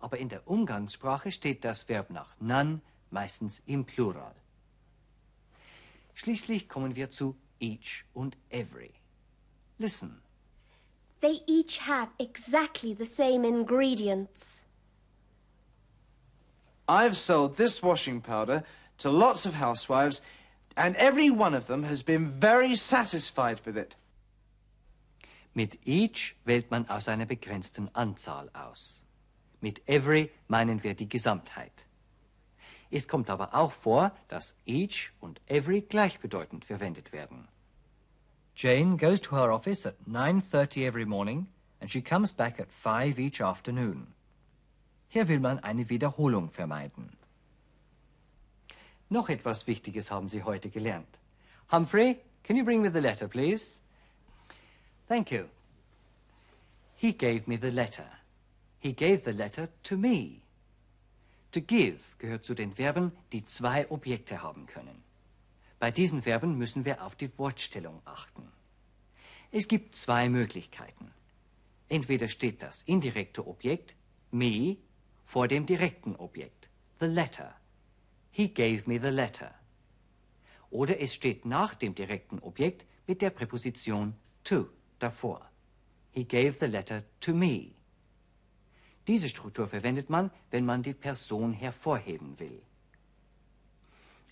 Aber 0.00 0.18
in 0.18 0.28
der 0.28 0.48
Umgangssprache 0.48 1.30
steht 1.30 1.64
das 1.64 1.88
Verb 1.88 2.10
nach 2.10 2.34
none 2.40 2.80
meistens 3.10 3.62
im 3.66 3.84
Plural. 3.84 4.34
Schließlich 6.14 6.68
kommen 6.68 6.96
wir 6.96 7.10
zu 7.10 7.36
each 7.62 8.04
und 8.14 8.36
every. 8.50 8.92
Listen. 9.78 10.20
They 11.20 11.40
each 11.46 11.78
have 11.78 12.10
exactly 12.18 12.92
the 12.92 13.06
same 13.06 13.44
ingredients. 13.44 14.64
I've 16.88 17.16
sold 17.16 17.56
this 17.56 17.82
washing 17.82 18.20
powder 18.20 18.64
to 18.98 19.08
lots 19.08 19.46
of 19.46 19.54
housewives, 19.54 20.20
and 20.76 20.96
every 20.96 21.30
one 21.30 21.54
of 21.54 21.68
them 21.68 21.84
has 21.84 22.02
been 22.02 22.28
very 22.28 22.74
satisfied 22.74 23.60
with 23.64 23.76
it. 23.76 23.94
Mit 25.54 25.78
each 25.84 26.34
wählt 26.44 26.70
man 26.70 26.88
aus 26.88 27.08
einer 27.08 27.26
begrenzten 27.26 27.88
Anzahl 27.94 28.50
aus. 28.52 29.04
Mit 29.60 29.80
every 29.86 30.30
meinen 30.48 30.82
wir 30.82 30.94
die 30.94 31.08
Gesamtheit. 31.08 31.86
Es 32.90 33.06
kommt 33.06 33.30
aber 33.30 33.54
auch 33.54 33.72
vor, 33.72 34.12
dass 34.28 34.56
each 34.66 35.12
und 35.20 35.40
every 35.46 35.82
gleichbedeutend 35.82 36.64
verwendet 36.64 37.12
werden. 37.12 37.48
Jane 38.62 38.96
goes 38.96 39.18
to 39.18 39.34
her 39.34 39.50
office 39.50 39.84
at 39.86 39.96
9.30 40.08 40.86
every 40.86 41.04
morning 41.04 41.48
and 41.80 41.90
she 41.90 42.00
comes 42.00 42.30
back 42.30 42.60
at 42.60 42.70
5 42.70 43.18
each 43.18 43.40
afternoon. 43.40 44.14
Hier 45.08 45.26
will 45.26 45.40
man 45.40 45.58
eine 45.64 45.90
Wiederholung 45.90 46.48
vermeiden. 46.48 47.08
Noch 49.10 49.28
etwas 49.30 49.66
Wichtiges 49.66 50.12
haben 50.12 50.28
Sie 50.28 50.44
heute 50.44 50.70
gelernt. 50.70 51.18
Humphrey, 51.72 52.20
can 52.44 52.54
you 52.54 52.62
bring 52.62 52.82
me 52.82 52.88
the 52.88 53.00
letter, 53.00 53.26
please? 53.26 53.80
Thank 55.08 55.32
you. 55.32 55.48
He 56.94 57.10
gave 57.10 57.48
me 57.48 57.56
the 57.56 57.72
letter. 57.72 58.06
He 58.78 58.92
gave 58.92 59.24
the 59.24 59.32
letter 59.32 59.70
to 59.82 59.96
me. 59.96 60.42
To 61.50 61.60
give 61.60 61.98
gehört 62.20 62.44
zu 62.44 62.54
den 62.54 62.72
Verben, 62.74 63.10
die 63.32 63.44
zwei 63.44 63.90
Objekte 63.90 64.40
haben 64.40 64.66
können. 64.66 65.01
Bei 65.82 65.90
diesen 65.90 66.22
Verben 66.22 66.56
müssen 66.58 66.84
wir 66.84 67.02
auf 67.02 67.16
die 67.16 67.36
Wortstellung 67.38 68.02
achten. 68.04 68.46
Es 69.50 69.66
gibt 69.66 69.96
zwei 69.96 70.28
Möglichkeiten. 70.28 71.10
Entweder 71.88 72.28
steht 72.28 72.62
das 72.62 72.82
indirekte 72.82 73.44
Objekt, 73.44 73.96
me, 74.30 74.76
vor 75.24 75.48
dem 75.48 75.66
direkten 75.66 76.14
Objekt, 76.14 76.68
the 77.00 77.06
letter. 77.06 77.56
He 78.30 78.46
gave 78.46 78.88
me 78.88 79.00
the 79.00 79.08
letter. 79.08 79.52
Oder 80.70 81.00
es 81.00 81.14
steht 81.14 81.46
nach 81.46 81.74
dem 81.74 81.96
direkten 81.96 82.38
Objekt 82.38 82.86
mit 83.08 83.20
der 83.20 83.30
Präposition 83.30 84.14
to 84.44 84.68
davor. 85.00 85.50
He 86.12 86.22
gave 86.22 86.58
the 86.60 86.66
letter 86.66 87.02
to 87.18 87.34
me. 87.34 87.72
Diese 89.08 89.28
Struktur 89.28 89.66
verwendet 89.66 90.08
man, 90.10 90.30
wenn 90.52 90.64
man 90.64 90.84
die 90.84 90.94
Person 90.94 91.52
hervorheben 91.52 92.38
will. 92.38 92.62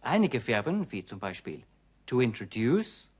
Einige 0.02 0.40
Verben, 0.40 0.90
wie 0.90 1.04
zum 1.04 1.18
Beispiel 1.18 1.62
to 2.06 2.20
introduce, 2.20 3.10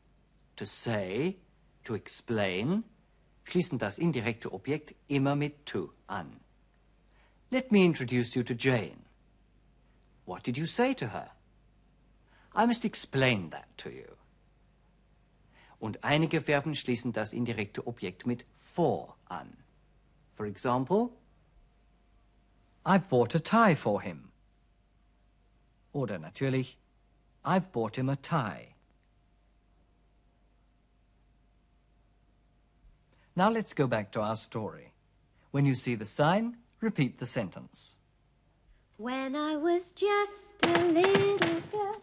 to 0.56 0.64
say, 0.64 1.37
to 1.84 1.94
explain, 1.94 2.84
schließen 3.44 3.78
das 3.78 3.99
indirekte 3.99 4.52
Objekt 4.52 4.94
immer 5.08 5.37
mit 5.37 5.66
to 5.66 5.92
an. 6.06 6.40
Let 7.50 7.70
me 7.70 7.84
introduce 7.84 8.34
you 8.34 8.42
to 8.44 8.54
Jane. 8.54 9.04
What 10.25 10.46
did 10.46 10.56
you 10.56 10.66
say 10.66 10.94
to 10.94 11.08
her? 11.08 11.30
I 12.54 12.66
must 12.66 12.84
explain 12.84 13.50
that 13.50 13.66
to 13.78 13.90
you. 13.90 14.06
Und 15.78 16.04
einige 16.04 16.40
Verben 16.40 16.75
schließen 16.75 17.12
das 17.12 17.32
indirekte 17.32 17.87
Objekt 17.87 18.26
mit 18.26 18.44
for 18.56 19.16
an. 19.28 19.56
For 20.34 20.46
example, 20.46 21.10
I've 22.84 23.08
bought 23.08 23.34
a 23.34 23.38
tie 23.38 23.75
for 23.75 24.00
him. 24.02 24.29
Oder 25.92 26.18
natürlich, 26.18 26.76
I've 27.44 27.73
bought 27.73 27.97
him 27.97 28.09
a 28.09 28.16
tie. 28.16 28.75
Now 33.35 33.50
let's 33.50 33.73
go 33.73 33.87
back 33.87 34.12
to 34.12 34.20
our 34.20 34.37
story. 34.37 34.92
When 35.50 35.66
you 35.66 35.75
see 35.75 35.94
the 35.94 36.06
sign, 36.06 36.59
repeat 36.80 37.18
the 37.18 37.26
sentence. 37.26 37.97
When 38.97 39.35
I 39.35 39.56
was 39.56 39.92
just 39.92 40.54
a 40.62 40.85
little 40.85 41.61
girl. 41.73 42.02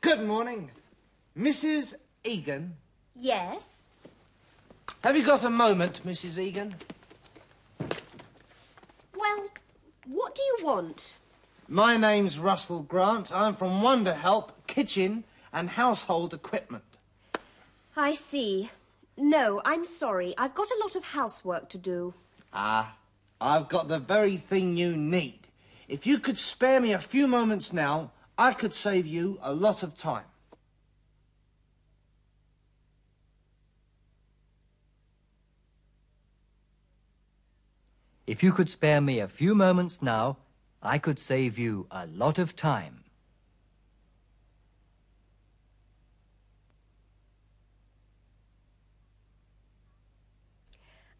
Good 0.00 0.26
morning. 0.26 0.70
Mrs. 1.38 1.94
Egan. 2.24 2.76
Yes? 3.14 3.90
Have 5.04 5.16
you 5.16 5.24
got 5.24 5.44
a 5.44 5.50
moment, 5.50 6.02
Mrs. 6.04 6.38
Egan? 6.38 6.74
Well, 9.36 9.48
what 10.06 10.34
do 10.34 10.42
you 10.42 10.56
want? 10.62 11.18
My 11.68 11.96
name's 11.96 12.38
Russell 12.38 12.82
Grant. 12.82 13.30
I'm 13.32 13.54
from 13.54 13.82
Wonder 13.82 14.14
Help 14.14 14.66
Kitchen 14.66 15.24
and 15.52 15.70
Household 15.70 16.32
Equipment. 16.32 16.84
I 17.96 18.14
see. 18.14 18.70
No, 19.16 19.60
I'm 19.64 19.84
sorry. 19.84 20.34
I've 20.38 20.54
got 20.54 20.70
a 20.70 20.78
lot 20.80 20.96
of 20.96 21.04
housework 21.04 21.68
to 21.70 21.78
do. 21.78 22.14
Ah, 22.52 22.96
I've 23.40 23.68
got 23.68 23.88
the 23.88 23.98
very 23.98 24.36
thing 24.36 24.76
you 24.76 24.96
need. 24.96 25.48
If 25.88 26.06
you 26.06 26.18
could 26.18 26.38
spare 26.38 26.80
me 26.80 26.92
a 26.92 26.98
few 26.98 27.26
moments 27.26 27.72
now, 27.72 28.12
I 28.38 28.52
could 28.52 28.74
save 28.74 29.06
you 29.06 29.38
a 29.42 29.52
lot 29.52 29.82
of 29.82 29.94
time. 29.94 30.24
If 38.28 38.42
you 38.42 38.52
could 38.52 38.68
spare 38.68 39.00
me 39.00 39.20
a 39.20 39.26
few 39.26 39.54
moments 39.54 40.02
now, 40.02 40.36
I 40.82 40.98
could 40.98 41.18
save 41.18 41.58
you 41.58 41.86
a 41.90 42.06
lot 42.06 42.38
of 42.38 42.54
time. 42.54 43.04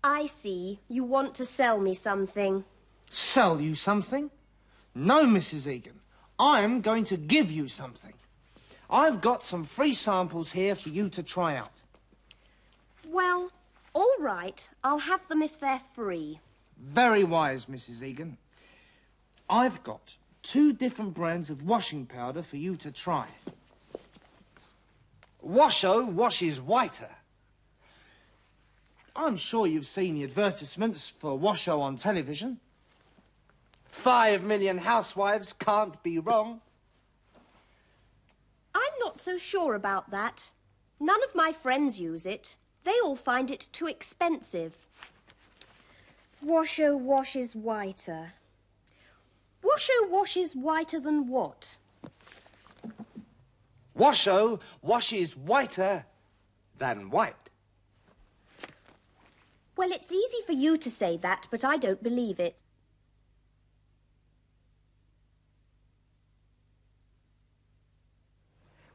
I 0.04 0.26
see. 0.26 0.80
You 0.86 1.02
want 1.02 1.34
to 1.36 1.46
sell 1.46 1.80
me 1.80 1.94
something. 1.94 2.66
Sell 3.10 3.58
you 3.58 3.74
something? 3.74 4.30
No, 4.94 5.24
Mrs. 5.24 5.66
Egan. 5.66 6.00
I'm 6.38 6.82
going 6.82 7.06
to 7.06 7.16
give 7.16 7.50
you 7.50 7.68
something. 7.68 8.12
I've 8.90 9.22
got 9.22 9.42
some 9.42 9.64
free 9.64 9.94
samples 9.94 10.52
here 10.52 10.74
for 10.74 10.90
you 10.90 11.08
to 11.08 11.22
try 11.22 11.56
out. 11.56 11.80
Well, 13.06 13.50
all 13.94 14.14
right. 14.18 14.68
I'll 14.84 14.98
have 14.98 15.26
them 15.28 15.40
if 15.40 15.58
they're 15.58 15.80
free. 15.94 16.40
Very 16.78 17.24
wise, 17.24 17.66
Mrs. 17.66 18.02
Egan. 18.02 18.38
I've 19.50 19.82
got 19.82 20.16
two 20.42 20.72
different 20.72 21.14
brands 21.14 21.50
of 21.50 21.62
washing 21.62 22.06
powder 22.06 22.42
for 22.42 22.56
you 22.56 22.76
to 22.76 22.90
try. 22.90 23.26
Washo 25.44 26.06
washes 26.06 26.60
whiter. 26.60 27.10
I'm 29.16 29.36
sure 29.36 29.66
you've 29.66 29.86
seen 29.86 30.14
the 30.14 30.24
advertisements 30.24 31.08
for 31.08 31.38
Washo 31.38 31.80
on 31.80 31.96
television. 31.96 32.60
Five 33.86 34.44
million 34.44 34.78
housewives 34.78 35.52
can't 35.52 36.00
be 36.02 36.18
wrong. 36.18 36.60
I'm 38.74 38.92
not 39.00 39.18
so 39.18 39.36
sure 39.36 39.74
about 39.74 40.10
that. 40.10 40.52
None 41.00 41.22
of 41.24 41.34
my 41.34 41.52
friends 41.52 41.98
use 41.98 42.26
it. 42.26 42.56
They 42.84 42.94
all 43.02 43.16
find 43.16 43.50
it 43.50 43.66
too 43.72 43.86
expensive. 43.86 44.86
Washo 46.44 46.98
washes 46.98 47.54
whiter. 47.56 48.32
Washo 49.62 50.08
washes 50.08 50.54
whiter 50.54 51.00
than 51.00 51.28
what? 51.28 51.76
Washo 53.96 54.60
washes 54.80 55.36
whiter 55.36 56.04
than 56.78 57.10
white. 57.10 57.34
Well, 59.76 59.90
it's 59.92 60.12
easy 60.12 60.38
for 60.46 60.52
you 60.52 60.76
to 60.76 60.90
say 60.90 61.16
that, 61.18 61.46
but 61.50 61.64
I 61.64 61.76
don't 61.76 62.02
believe 62.02 62.40
it. 62.40 62.56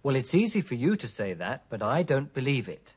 Well, 0.02 0.18
it's 0.18 0.36
easy 0.36 0.60
for 0.60 0.76
you 0.76 0.98
to 0.98 1.08
say 1.08 1.34
that, 1.34 1.64
but 1.70 1.82
I 1.82 2.04
don't 2.04 2.34
believe 2.34 2.68
it. 2.68 2.94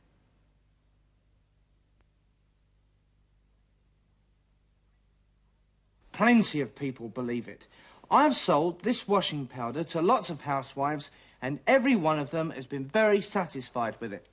Plenty 6.16 6.62
of 6.62 6.74
people 6.74 7.10
believe 7.10 7.46
it. 7.46 7.66
I've 8.10 8.34
sold 8.34 8.80
this 8.80 9.06
washing 9.06 9.46
powder 9.46 9.84
to 9.84 10.00
lots 10.00 10.30
of 10.30 10.40
housewives, 10.40 11.10
and 11.42 11.60
every 11.66 11.94
one 11.94 12.18
of 12.18 12.30
them 12.30 12.52
has 12.52 12.66
been 12.66 12.86
very 12.86 13.20
satisfied 13.20 13.96
with 14.00 14.14
it. 14.14 14.26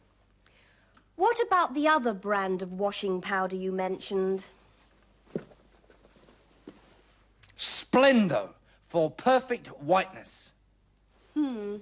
What 1.18 1.42
about 1.42 1.74
the 1.74 1.90
other 1.90 2.14
brand 2.14 2.62
of 2.62 2.72
washing 2.72 3.20
powder 3.20 3.58
you 3.58 3.74
mentioned? 3.74 4.46
Splendo 7.58 8.52
for 8.88 9.12
perfect 9.12 9.68
whiteness. 9.82 10.54
Hmm. 11.34 11.80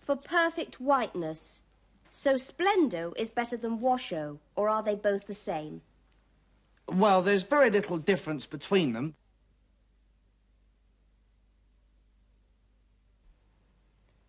For 0.00 0.16
perfect 0.16 0.80
whiteness. 0.80 1.62
So 2.10 2.34
Splendo 2.34 3.12
is 3.16 3.30
better 3.30 3.56
than 3.56 3.78
Washo, 3.78 4.38
or 4.56 4.68
are 4.68 4.82
they 4.82 4.96
both 4.96 5.28
the 5.28 5.34
same? 5.34 5.82
Well, 6.88 7.20
there's 7.22 7.42
very 7.42 7.70
little 7.70 7.98
difference 7.98 8.46
between 8.46 8.92
them. 8.92 9.14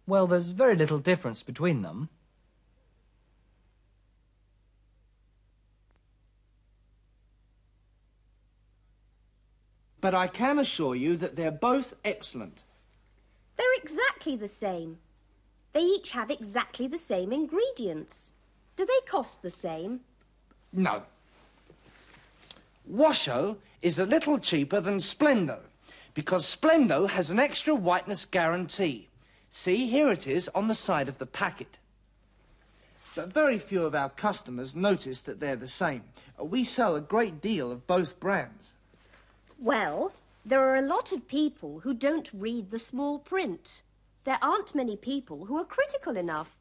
Well, 0.07 0.25
there's 0.25 0.51
very 0.51 0.75
little 0.75 0.99
difference 0.99 1.43
between 1.43 1.81
them. 1.81 2.09
But 9.99 10.15
I 10.15 10.27
can 10.27 10.59
assure 10.59 10.95
you 10.95 11.17
that 11.17 11.35
they're 11.35 11.51
both 11.51 11.93
excellent. 12.05 12.63
They're 13.57 13.65
exactly 13.75 14.35
the 14.35 14.47
same. 14.47 14.99
They 15.73 15.81
each 15.81 16.11
have 16.11 16.31
exactly 16.31 16.87
the 16.87 16.97
same 16.97 17.33
ingredients. 17.33 18.31
Do 18.75 18.85
they 18.85 19.05
cost 19.05 19.41
the 19.41 19.49
same? 19.49 20.01
No. 20.71 21.03
Washo 22.91 23.57
is 23.81 23.99
a 23.99 24.05
little 24.05 24.39
cheaper 24.39 24.79
than 24.79 24.97
Splendo 24.97 25.59
because 26.13 26.45
Splendo 26.45 27.09
has 27.09 27.29
an 27.29 27.39
extra 27.39 27.75
whiteness 27.75 28.25
guarantee. 28.25 29.07
See, 29.49 29.87
here 29.87 30.11
it 30.11 30.25
is 30.25 30.49
on 30.55 30.67
the 30.67 30.75
side 30.75 31.07
of 31.07 31.19
the 31.19 31.25
packet. 31.25 31.77
But 33.15 33.33
very 33.33 33.59
few 33.59 33.83
of 33.83 33.95
our 33.95 34.09
customers 34.09 34.75
notice 34.75 35.21
that 35.21 35.39
they're 35.39 35.55
the 35.55 35.67
same. 35.67 36.03
We 36.39 36.63
sell 36.63 36.95
a 36.95 37.01
great 37.01 37.41
deal 37.41 37.71
of 37.71 37.87
both 37.87 38.19
brands. 38.19 38.75
Well, 39.59 40.13
there 40.45 40.61
are 40.61 40.75
a 40.75 40.81
lot 40.81 41.11
of 41.11 41.27
people 41.27 41.79
who 41.79 41.93
don't 41.93 42.29
read 42.33 42.71
the 42.71 42.79
small 42.79 43.19
print. 43.19 43.81
There 44.23 44.39
aren't 44.41 44.75
many 44.75 44.95
people 44.95 45.45
who 45.45 45.57
are 45.57 45.65
critical 45.65 46.17
enough. 46.17 46.56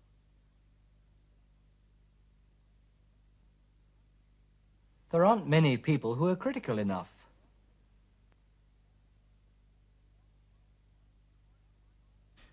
There 5.10 5.24
aren't 5.24 5.48
many 5.48 5.76
people 5.76 6.14
who 6.14 6.28
are 6.28 6.36
critical 6.36 6.78
enough. 6.78 7.12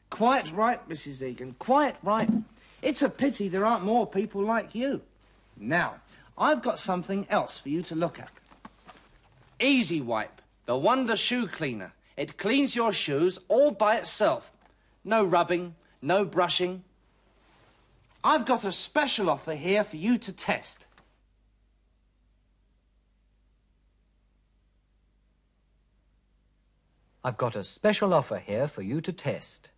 Quite 0.10 0.52
right, 0.54 0.88
Mrs. 0.88 1.24
Egan, 1.24 1.56
quite 1.58 1.96
right. 2.04 2.30
It's 2.84 3.02
a 3.02 3.10
pity 3.10 3.48
there 3.48 3.66
aren't 3.66 3.84
more 3.84 4.06
people 4.06 4.44
like 4.44 4.76
you. 4.76 5.02
Now, 5.58 5.96
I've 6.38 6.62
got 6.62 6.80
something 6.80 7.26
else 7.30 7.60
for 7.60 7.70
you 7.70 7.82
to 7.84 7.96
look 7.96 8.20
at. 8.20 8.30
Easy 9.60 10.02
Wipe, 10.02 10.42
the 10.66 10.78
Wonder 10.78 11.16
Shoe 11.16 11.48
Cleaner. 11.48 11.94
It 12.16 12.38
cleans 12.38 12.76
your 12.76 12.94
shoes 12.94 13.40
all 13.48 13.72
by 13.72 13.98
itself. 13.98 14.54
No 15.04 15.24
rubbing, 15.26 15.76
no 16.02 16.26
brushing. 16.26 16.84
I've 18.24 18.46
got 18.46 18.66
a 18.66 18.72
special 18.72 19.30
offer 19.30 19.56
here 19.56 19.84
for 19.84 19.98
you 19.98 20.18
to 20.20 20.32
test. 20.32 20.86
I've 27.26 27.38
got 27.38 27.56
a 27.56 27.64
special 27.64 28.14
offer 28.14 28.38
here 28.38 28.68
for 28.68 28.82
you 28.82 29.00
to 29.00 29.14
test. 29.14 29.72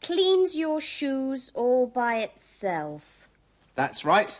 Cleans 0.00 0.56
your 0.56 0.80
shoes 0.80 1.50
all 1.54 1.88
by 1.88 2.18
itself. 2.18 3.28
That's 3.74 4.04
right. 4.04 4.38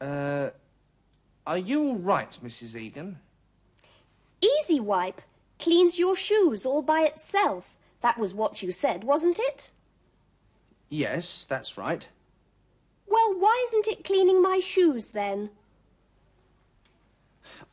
Uh, 0.00 0.48
are 1.46 1.58
you 1.58 1.82
all 1.82 1.96
right, 1.96 2.38
Mrs. 2.42 2.74
Egan? 2.74 3.18
Easy 4.40 4.80
Wipe 4.80 5.22
cleans 5.58 5.98
your 5.98 6.16
shoes 6.16 6.64
all 6.64 6.82
by 6.82 7.02
itself. 7.02 7.76
That 8.00 8.18
was 8.18 8.32
what 8.32 8.62
you 8.62 8.72
said, 8.72 9.04
wasn't 9.04 9.38
it? 9.38 9.70
Yes, 10.88 11.44
that's 11.44 11.76
right. 11.76 12.08
Well, 13.06 13.34
why 13.38 13.64
isn't 13.68 13.88
it 13.88 14.04
cleaning 14.04 14.42
my 14.42 14.60
shoes 14.60 15.08
then? 15.08 15.50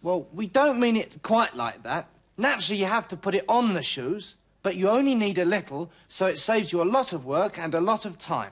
Well, 0.01 0.27
we 0.33 0.47
don't 0.47 0.79
mean 0.79 0.97
it 0.97 1.21
quite 1.23 1.55
like 1.55 1.83
that. 1.83 2.07
Naturally, 2.37 2.81
you 2.81 2.87
have 2.87 3.07
to 3.09 3.17
put 3.17 3.35
it 3.35 3.45
on 3.47 3.73
the 3.73 3.81
shoes, 3.81 4.35
but 4.61 4.75
you 4.75 4.89
only 4.89 5.15
need 5.15 5.37
a 5.37 5.45
little, 5.45 5.91
so 6.07 6.27
it 6.27 6.39
saves 6.39 6.71
you 6.71 6.81
a 6.81 6.83
lot 6.83 7.13
of 7.13 7.25
work 7.25 7.57
and 7.57 7.73
a 7.73 7.81
lot 7.81 8.05
of 8.05 8.17
time. 8.17 8.51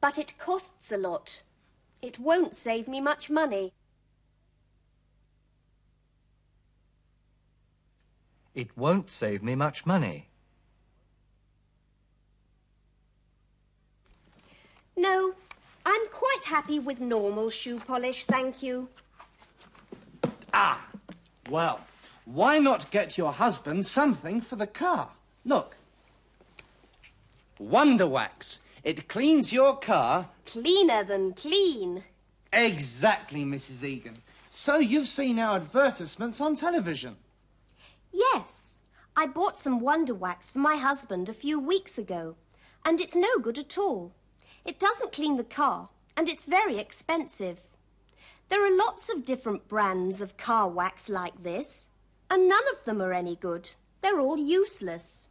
But 0.00 0.18
it 0.18 0.38
costs 0.38 0.90
a 0.90 0.96
lot. 0.96 1.42
It 2.00 2.18
won't 2.18 2.54
save 2.54 2.88
me 2.88 3.00
much 3.00 3.28
money. 3.28 3.72
It 8.58 8.76
won't 8.76 9.08
save 9.08 9.40
me 9.40 9.54
much 9.54 9.86
money. 9.86 10.30
No, 14.96 15.34
I'm 15.86 16.06
quite 16.08 16.44
happy 16.44 16.80
with 16.80 17.00
normal 17.00 17.50
shoe 17.50 17.78
polish, 17.78 18.24
thank 18.24 18.60
you. 18.60 18.88
Ah, 20.52 20.84
well, 21.48 21.86
why 22.24 22.58
not 22.58 22.90
get 22.90 23.16
your 23.16 23.30
husband 23.30 23.86
something 23.86 24.40
for 24.40 24.56
the 24.56 24.66
car? 24.66 25.10
Look. 25.44 25.76
Wonder 27.60 28.08
Wax. 28.08 28.58
It 28.82 29.06
cleans 29.06 29.52
your 29.52 29.76
car. 29.76 30.30
Cleaner 30.46 31.04
than 31.04 31.32
clean. 31.32 32.02
Exactly, 32.52 33.44
Mrs. 33.44 33.84
Egan. 33.84 34.16
So 34.50 34.78
you've 34.78 35.06
seen 35.06 35.38
our 35.38 35.58
advertisements 35.58 36.40
on 36.40 36.56
television. 36.56 37.14
Yes, 38.12 38.80
I 39.16 39.26
bought 39.26 39.58
some 39.58 39.80
Wonder 39.80 40.14
Wax 40.14 40.52
for 40.52 40.58
my 40.58 40.76
husband 40.76 41.28
a 41.28 41.32
few 41.32 41.58
weeks 41.58 41.98
ago, 41.98 42.36
and 42.84 43.00
it's 43.00 43.16
no 43.16 43.38
good 43.40 43.58
at 43.58 43.76
all. 43.76 44.12
It 44.64 44.78
doesn't 44.78 45.12
clean 45.12 45.36
the 45.36 45.44
car, 45.44 45.88
and 46.16 46.28
it's 46.28 46.44
very 46.44 46.78
expensive. 46.78 47.60
There 48.48 48.64
are 48.64 48.76
lots 48.76 49.10
of 49.10 49.24
different 49.24 49.68
brands 49.68 50.20
of 50.20 50.36
car 50.36 50.68
wax 50.68 51.08
like 51.08 51.42
this, 51.42 51.88
and 52.30 52.48
none 52.48 52.64
of 52.72 52.84
them 52.84 53.02
are 53.02 53.12
any 53.12 53.36
good. 53.36 53.70
They're 54.00 54.20
all 54.20 54.38
useless. 54.38 55.28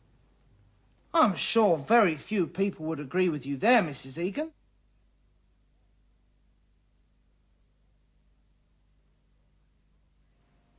I'm 1.14 1.36
sure 1.36 1.78
very 1.78 2.16
few 2.16 2.46
people 2.46 2.86
would 2.86 3.00
agree 3.00 3.30
with 3.30 3.46
you 3.46 3.58
there, 3.58 3.82
Mrs. 3.82 4.18
Egan. 4.18 4.52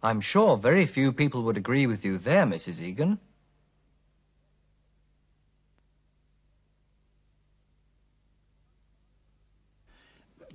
I'm 0.03 0.21
sure 0.21 0.57
very 0.57 0.87
few 0.87 1.13
people 1.13 1.43
would 1.43 1.57
agree 1.57 1.87
with 1.87 2.05
you 2.05 2.19
there, 2.19 2.47
Mrs. 2.47 2.81
Egan. 2.81 3.19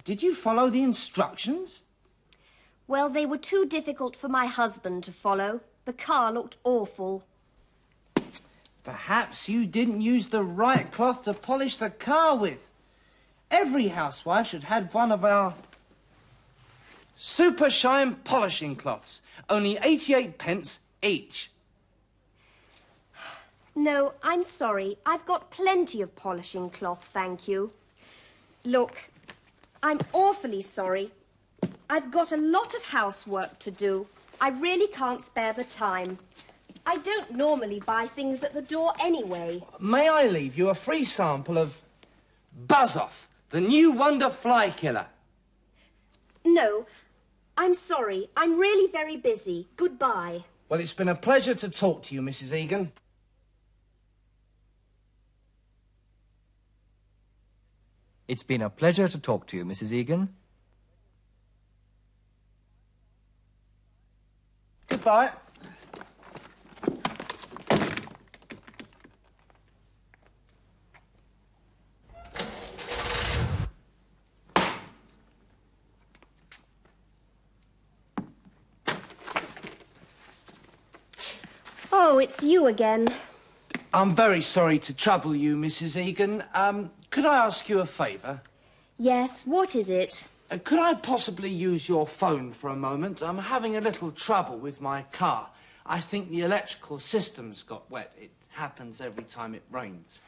Did 0.05 0.21
you 0.21 0.35
follow 0.35 0.69
the 0.69 0.83
instructions? 0.83 1.83
Well, 2.87 3.09
they 3.09 3.25
were 3.25 3.37
too 3.37 3.65
difficult 3.65 4.15
for 4.15 4.27
my 4.27 4.47
husband 4.47 5.03
to 5.05 5.11
follow. 5.11 5.61
The 5.85 5.93
car 5.93 6.31
looked 6.31 6.57
awful. 6.63 7.23
Perhaps 8.83 9.47
you 9.47 9.65
didn't 9.65 10.01
use 10.01 10.27
the 10.27 10.43
right 10.43 10.91
cloth 10.91 11.23
to 11.23 11.33
polish 11.33 11.77
the 11.77 11.89
car 11.89 12.37
with. 12.37 12.69
Every 13.49 13.87
housewife 13.89 14.47
should 14.47 14.65
have 14.65 14.93
one 14.93 15.11
of 15.11 15.23
our 15.23 15.53
super 17.25 17.69
shine 17.69 18.15
polishing 18.15 18.75
cloths. 18.75 19.21
Only 19.49 19.79
88 19.81 20.37
pence 20.37 20.79
each. 21.01 21.49
No, 23.73 24.13
I'm 24.21 24.43
sorry. 24.43 24.97
I've 25.05 25.25
got 25.25 25.49
plenty 25.49 26.01
of 26.01 26.13
polishing 26.17 26.69
cloths, 26.69 27.07
thank 27.07 27.47
you. 27.47 27.71
Look, 28.65 29.09
I'm 29.81 29.99
awfully 30.11 30.61
sorry. 30.61 31.11
I've 31.89 32.11
got 32.11 32.33
a 32.33 32.37
lot 32.37 32.75
of 32.75 32.87
housework 32.87 33.57
to 33.59 33.71
do. 33.71 34.05
I 34.41 34.49
really 34.49 34.87
can't 34.87 35.23
spare 35.23 35.53
the 35.53 35.63
time. 35.63 36.19
I 36.85 36.97
don't 36.97 37.31
normally 37.31 37.79
buy 37.85 38.05
things 38.05 38.43
at 38.43 38.53
the 38.53 38.61
door 38.61 38.91
anyway. 39.01 39.63
May 39.79 40.09
I 40.09 40.27
leave 40.27 40.57
you 40.57 40.67
a 40.67 40.75
free 40.75 41.05
sample 41.05 41.57
of 41.57 41.81
Buzz 42.67 42.97
Off, 42.97 43.29
the 43.49 43.61
new 43.61 43.91
Wonder 43.93 44.29
Fly 44.29 44.71
Killer? 44.71 45.07
No, 46.45 46.85
I'm 47.57 47.73
sorry. 47.73 48.29
I'm 48.35 48.57
really 48.57 48.91
very 48.91 49.17
busy. 49.17 49.67
Goodbye. 49.75 50.45
Well, 50.69 50.79
it's 50.79 50.93
been 50.93 51.09
a 51.09 51.15
pleasure 51.15 51.53
to 51.55 51.69
talk 51.69 52.03
to 52.03 52.15
you, 52.15 52.21
Mrs. 52.21 52.53
Egan. 52.53 52.91
It's 58.27 58.43
been 58.43 58.61
a 58.61 58.69
pleasure 58.69 59.07
to 59.07 59.19
talk 59.19 59.47
to 59.47 59.57
you, 59.57 59.65
Mrs. 59.65 59.91
Egan. 59.91 60.29
Goodbye. 64.87 65.31
Oh, 82.13 82.19
it's 82.19 82.43
you 82.43 82.67
again. 82.67 83.07
I'm 83.91 84.13
very 84.13 84.41
sorry 84.41 84.77
to 84.77 84.93
trouble 84.93 85.35
you, 85.35 85.57
Mrs. 85.57 85.99
Egan. 85.99 86.43
Um, 86.53 86.91
could 87.09 87.25
I 87.25 87.43
ask 87.43 87.67
you 87.67 87.79
a 87.79 87.87
favour? 87.87 88.41
Yes, 88.97 89.47
what 89.47 89.75
is 89.75 89.89
it? 89.89 90.27
Uh, 90.51 90.59
could 90.63 90.77
I 90.77 90.93
possibly 90.93 91.49
use 91.49 91.89
your 91.89 92.05
phone 92.05 92.51
for 92.51 92.69
a 92.69 92.75
moment? 92.75 93.23
I'm 93.23 93.39
having 93.39 93.75
a 93.75 93.81
little 93.81 94.11
trouble 94.11 94.59
with 94.59 94.79
my 94.79 95.01
car. 95.11 95.49
I 95.87 96.01
think 96.01 96.29
the 96.29 96.41
electrical 96.41 96.99
system's 96.99 97.63
got 97.63 97.89
wet. 97.89 98.13
It 98.21 98.29
happens 98.51 99.01
every 99.01 99.23
time 99.23 99.55
it 99.55 99.63
rains. 99.71 100.21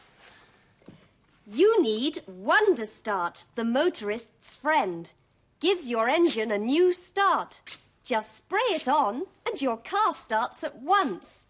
You 1.45 1.83
need 1.83 2.23
Wonder 2.25 2.87
Start, 2.87 3.45
the 3.53 3.63
motorist's 3.63 4.55
friend. 4.55 5.11
Gives 5.59 5.87
your 5.87 6.09
engine 6.09 6.49
a 6.49 6.57
new 6.57 6.91
start. 6.93 7.61
Just 8.03 8.35
spray 8.35 8.71
it 8.71 8.87
on, 8.87 9.27
and 9.45 9.61
your 9.61 9.77
car 9.77 10.15
starts 10.15 10.63
at 10.63 10.79
once. 10.79 11.45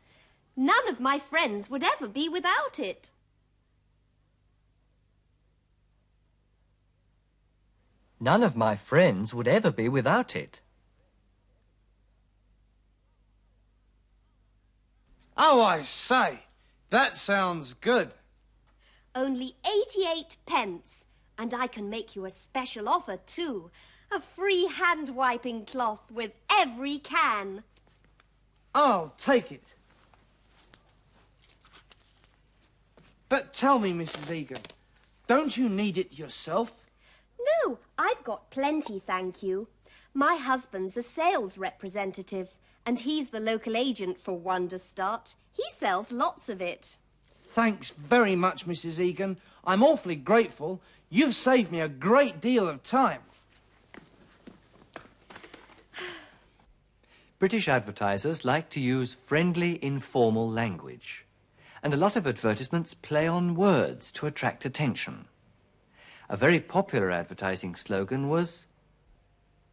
None 0.56 0.88
of 0.88 1.00
my 1.00 1.20
friends 1.20 1.70
would 1.70 1.84
ever 1.84 2.08
be 2.08 2.30
without 2.30 2.80
it. 2.80 3.12
None 8.20 8.44
of 8.44 8.56
my 8.56 8.76
friends 8.76 9.34
would 9.34 9.48
ever 9.48 9.72
be 9.72 9.90
without 9.90 10.36
it. 10.36 10.62
Oh, 15.38 15.62
I 15.62 15.82
say, 15.82 16.46
that 16.90 17.18
sounds 17.18 17.74
good. 17.74 18.12
Only 19.14 19.56
88 19.66 20.38
pence. 20.46 21.06
And 21.38 21.54
I 21.54 21.68
can 21.68 21.90
make 21.90 22.16
you 22.16 22.26
a 22.26 22.32
special 22.32 22.88
offer, 22.88 23.18
too. 23.18 23.70
A 24.10 24.22
free 24.22 24.68
hand 24.68 25.10
wiping 25.10 25.66
cloth 25.66 26.10
with 26.10 26.32
every 26.50 26.98
can. 26.98 27.64
I'll 28.74 29.14
take 29.18 29.52
it. 29.52 29.76
But 33.28 33.54
tell 33.54 33.80
me, 33.80 33.92
Mrs. 33.94 34.32
Egan, 34.32 34.62
don't 35.28 35.58
you 35.58 35.68
need 35.68 35.98
it 35.98 36.18
yourself? 36.18 36.86
No, 37.40 37.80
I've 37.98 38.24
got 38.24 38.52
plenty, 38.52 39.00
thank 39.00 39.42
you. 39.42 39.68
My 40.14 40.36
husband's 40.36 40.96
a 40.96 41.02
sales 41.02 41.58
representative, 41.58 42.50
and 42.86 43.00
he's 43.00 43.32
the 43.32 43.40
local 43.40 43.76
agent 43.76 44.20
for 44.20 44.40
Wonderstart. 44.40 45.36
He 45.52 45.64
sells 45.70 46.12
lots 46.12 46.50
of 46.50 46.62
it. 46.62 46.98
Thanks 47.32 47.92
very 47.92 48.36
much, 48.36 48.68
Mrs. 48.68 49.00
Egan. 49.00 49.38
I'm 49.66 49.82
awfully 49.82 50.16
grateful. 50.16 50.82
You've 51.10 51.34
saved 51.34 51.72
me 51.72 51.82
a 51.82 51.88
great 51.88 52.40
deal 52.40 52.68
of 52.68 52.84
time. 52.84 53.22
British 57.40 57.68
advertisers 57.68 58.46
like 58.46 58.70
to 58.72 58.80
use 58.80 59.14
friendly, 59.14 59.84
informal 59.84 60.50
language. 60.50 61.26
And 61.86 61.94
a 61.94 61.98
lot 61.98 62.16
of 62.16 62.26
advertisements 62.26 62.96
play 62.96 63.28
on 63.28 63.54
words 63.54 64.12
to 64.14 64.26
attract 64.26 64.66
attention. 64.66 65.26
A 66.28 66.36
very 66.36 66.60
popular 66.60 67.12
advertising 67.12 67.76
slogan 67.76 68.28
was 68.28 68.66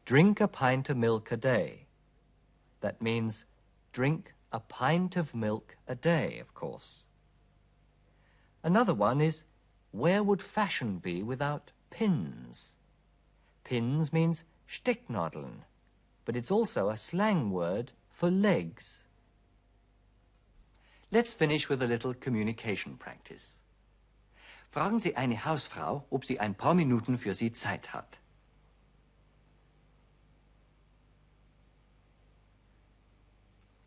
Drink 0.05 0.39
a 0.39 0.47
pint 0.47 0.91
of 0.91 0.99
milk 0.99 1.33
a 1.33 1.39
day. 1.39 1.87
That 2.83 3.01
means 3.01 3.47
drink 3.95 4.35
a 4.53 4.61
pint 4.61 5.17
of 5.17 5.35
milk 5.35 5.79
a 5.89 5.95
day, 5.95 6.39
of 6.39 6.53
course. 6.53 7.05
Another 8.63 8.93
one 8.93 9.23
is 9.23 9.45
Where 9.91 10.23
would 10.23 10.43
fashion 10.43 10.99
be 10.99 11.23
without 11.23 11.71
pins? 11.89 12.77
Pins 13.65 14.13
means 14.13 14.45
Stecknadeln, 14.69 15.65
but 16.27 16.37
it's 16.37 16.51
also 16.51 16.91
a 16.91 16.97
slang 16.99 17.51
word 17.51 17.93
for 18.11 18.31
legs. 18.31 19.02
Let's 21.13 21.35
finish 21.35 21.69
with 21.69 21.83
a 21.83 21.87
little 21.87 22.15
communication 22.15 22.97
practice. 22.97 23.59
Fragen 24.71 24.99
Sie 24.99 25.15
eine 25.15 25.45
Hausfrau, 25.45 26.07
ob 26.11 26.25
sie 26.25 26.41
ein 26.41 26.55
paar 26.55 26.73
Minuten 26.73 27.19
für 27.19 27.35
Sie 27.35 27.53
Zeit 27.53 27.93
hat. 27.93 28.19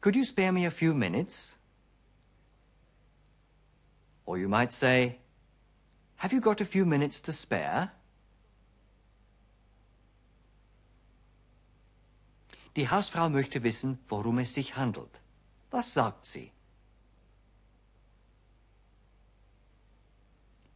Could 0.01 0.15
you 0.15 0.23
spare 0.23 0.51
me 0.51 0.67
a 0.67 0.69
few 0.69 0.93
minutes? 0.93 1.57
Or 4.27 4.37
you 4.37 4.47
might 4.47 4.71
say, 4.71 5.17
Have 6.17 6.31
you 6.31 6.39
got 6.39 6.61
a 6.61 6.65
few 6.65 6.85
minutes 6.85 7.19
to 7.23 7.31
spare? 7.31 7.89
Die 12.75 12.87
Hausfrau 12.87 13.29
möchte 13.29 13.63
wissen, 13.63 13.97
worum 14.07 14.37
es 14.37 14.53
sich 14.53 14.77
handelt. 14.77 15.21
Was 15.71 15.91
sagt 15.91 16.27
sie? 16.27 16.51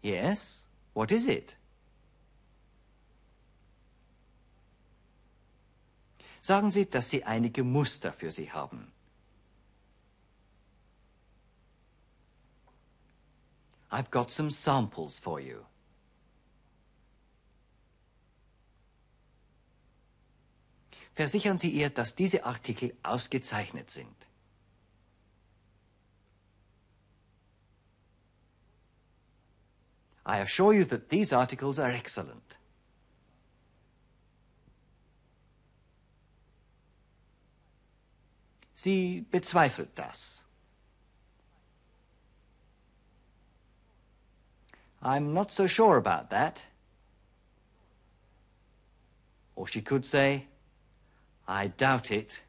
Yes, 0.02 0.66
what 0.94 1.12
is 1.12 1.28
it? 1.28 1.56
Sagen 6.42 6.72
Sie, 6.72 6.86
dass 6.86 7.10
Sie 7.10 7.24
einige 7.26 7.64
Muster 7.64 8.14
für 8.14 8.32
Sie 8.32 8.52
haben. 8.52 8.92
I've 13.92 14.10
got 14.12 14.32
some 14.32 14.52
samples 14.52 15.20
for 15.20 15.40
you. 15.40 15.66
Versichern 21.16 21.58
Sie 21.58 21.70
ihr, 21.70 21.90
dass 21.90 22.16
diese 22.16 22.46
Artikel 22.46 22.96
ausgezeichnet 23.04 23.90
sind. 23.90 24.29
I 30.30 30.38
assure 30.42 30.74
you 30.74 30.86
that 30.86 31.10
these 31.10 31.34
articles 31.34 31.80
are 31.80 31.90
excellent. 31.90 32.58
Sie 38.76 39.26
bezweifelt 39.32 39.96
das. 39.96 40.46
I'm 45.02 45.34
not 45.34 45.52
so 45.52 45.66
sure 45.66 45.98
about 45.98 46.30
that. 46.30 46.64
Or 49.56 49.68
she 49.68 49.82
could 49.82 50.06
say, 50.06 50.46
I 51.48 51.70
doubt 51.70 52.12
it. 52.12 52.44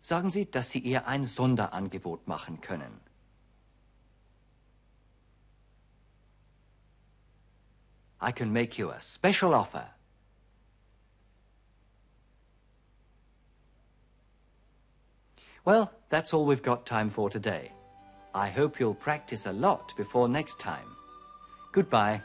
Sagen 0.00 0.30
Sie, 0.30 0.48
dass 0.48 0.70
Sie 0.70 0.78
ihr 0.78 1.08
ein 1.08 1.24
Sonderangebot 1.24 2.28
machen 2.28 2.60
können. 2.60 3.09
I 8.20 8.32
can 8.32 8.52
make 8.52 8.78
you 8.78 8.90
a 8.90 9.00
special 9.00 9.54
offer. 9.54 9.86
Well, 15.64 15.92
that's 16.08 16.32
all 16.34 16.46
we've 16.46 16.62
got 16.62 16.86
time 16.86 17.10
for 17.10 17.30
today. 17.30 17.72
I 18.34 18.48
hope 18.48 18.80
you'll 18.80 18.94
practice 18.94 19.46
a 19.46 19.52
lot 19.52 19.94
before 19.96 20.28
next 20.28 20.60
time. 20.60 20.86
Goodbye. 21.72 22.22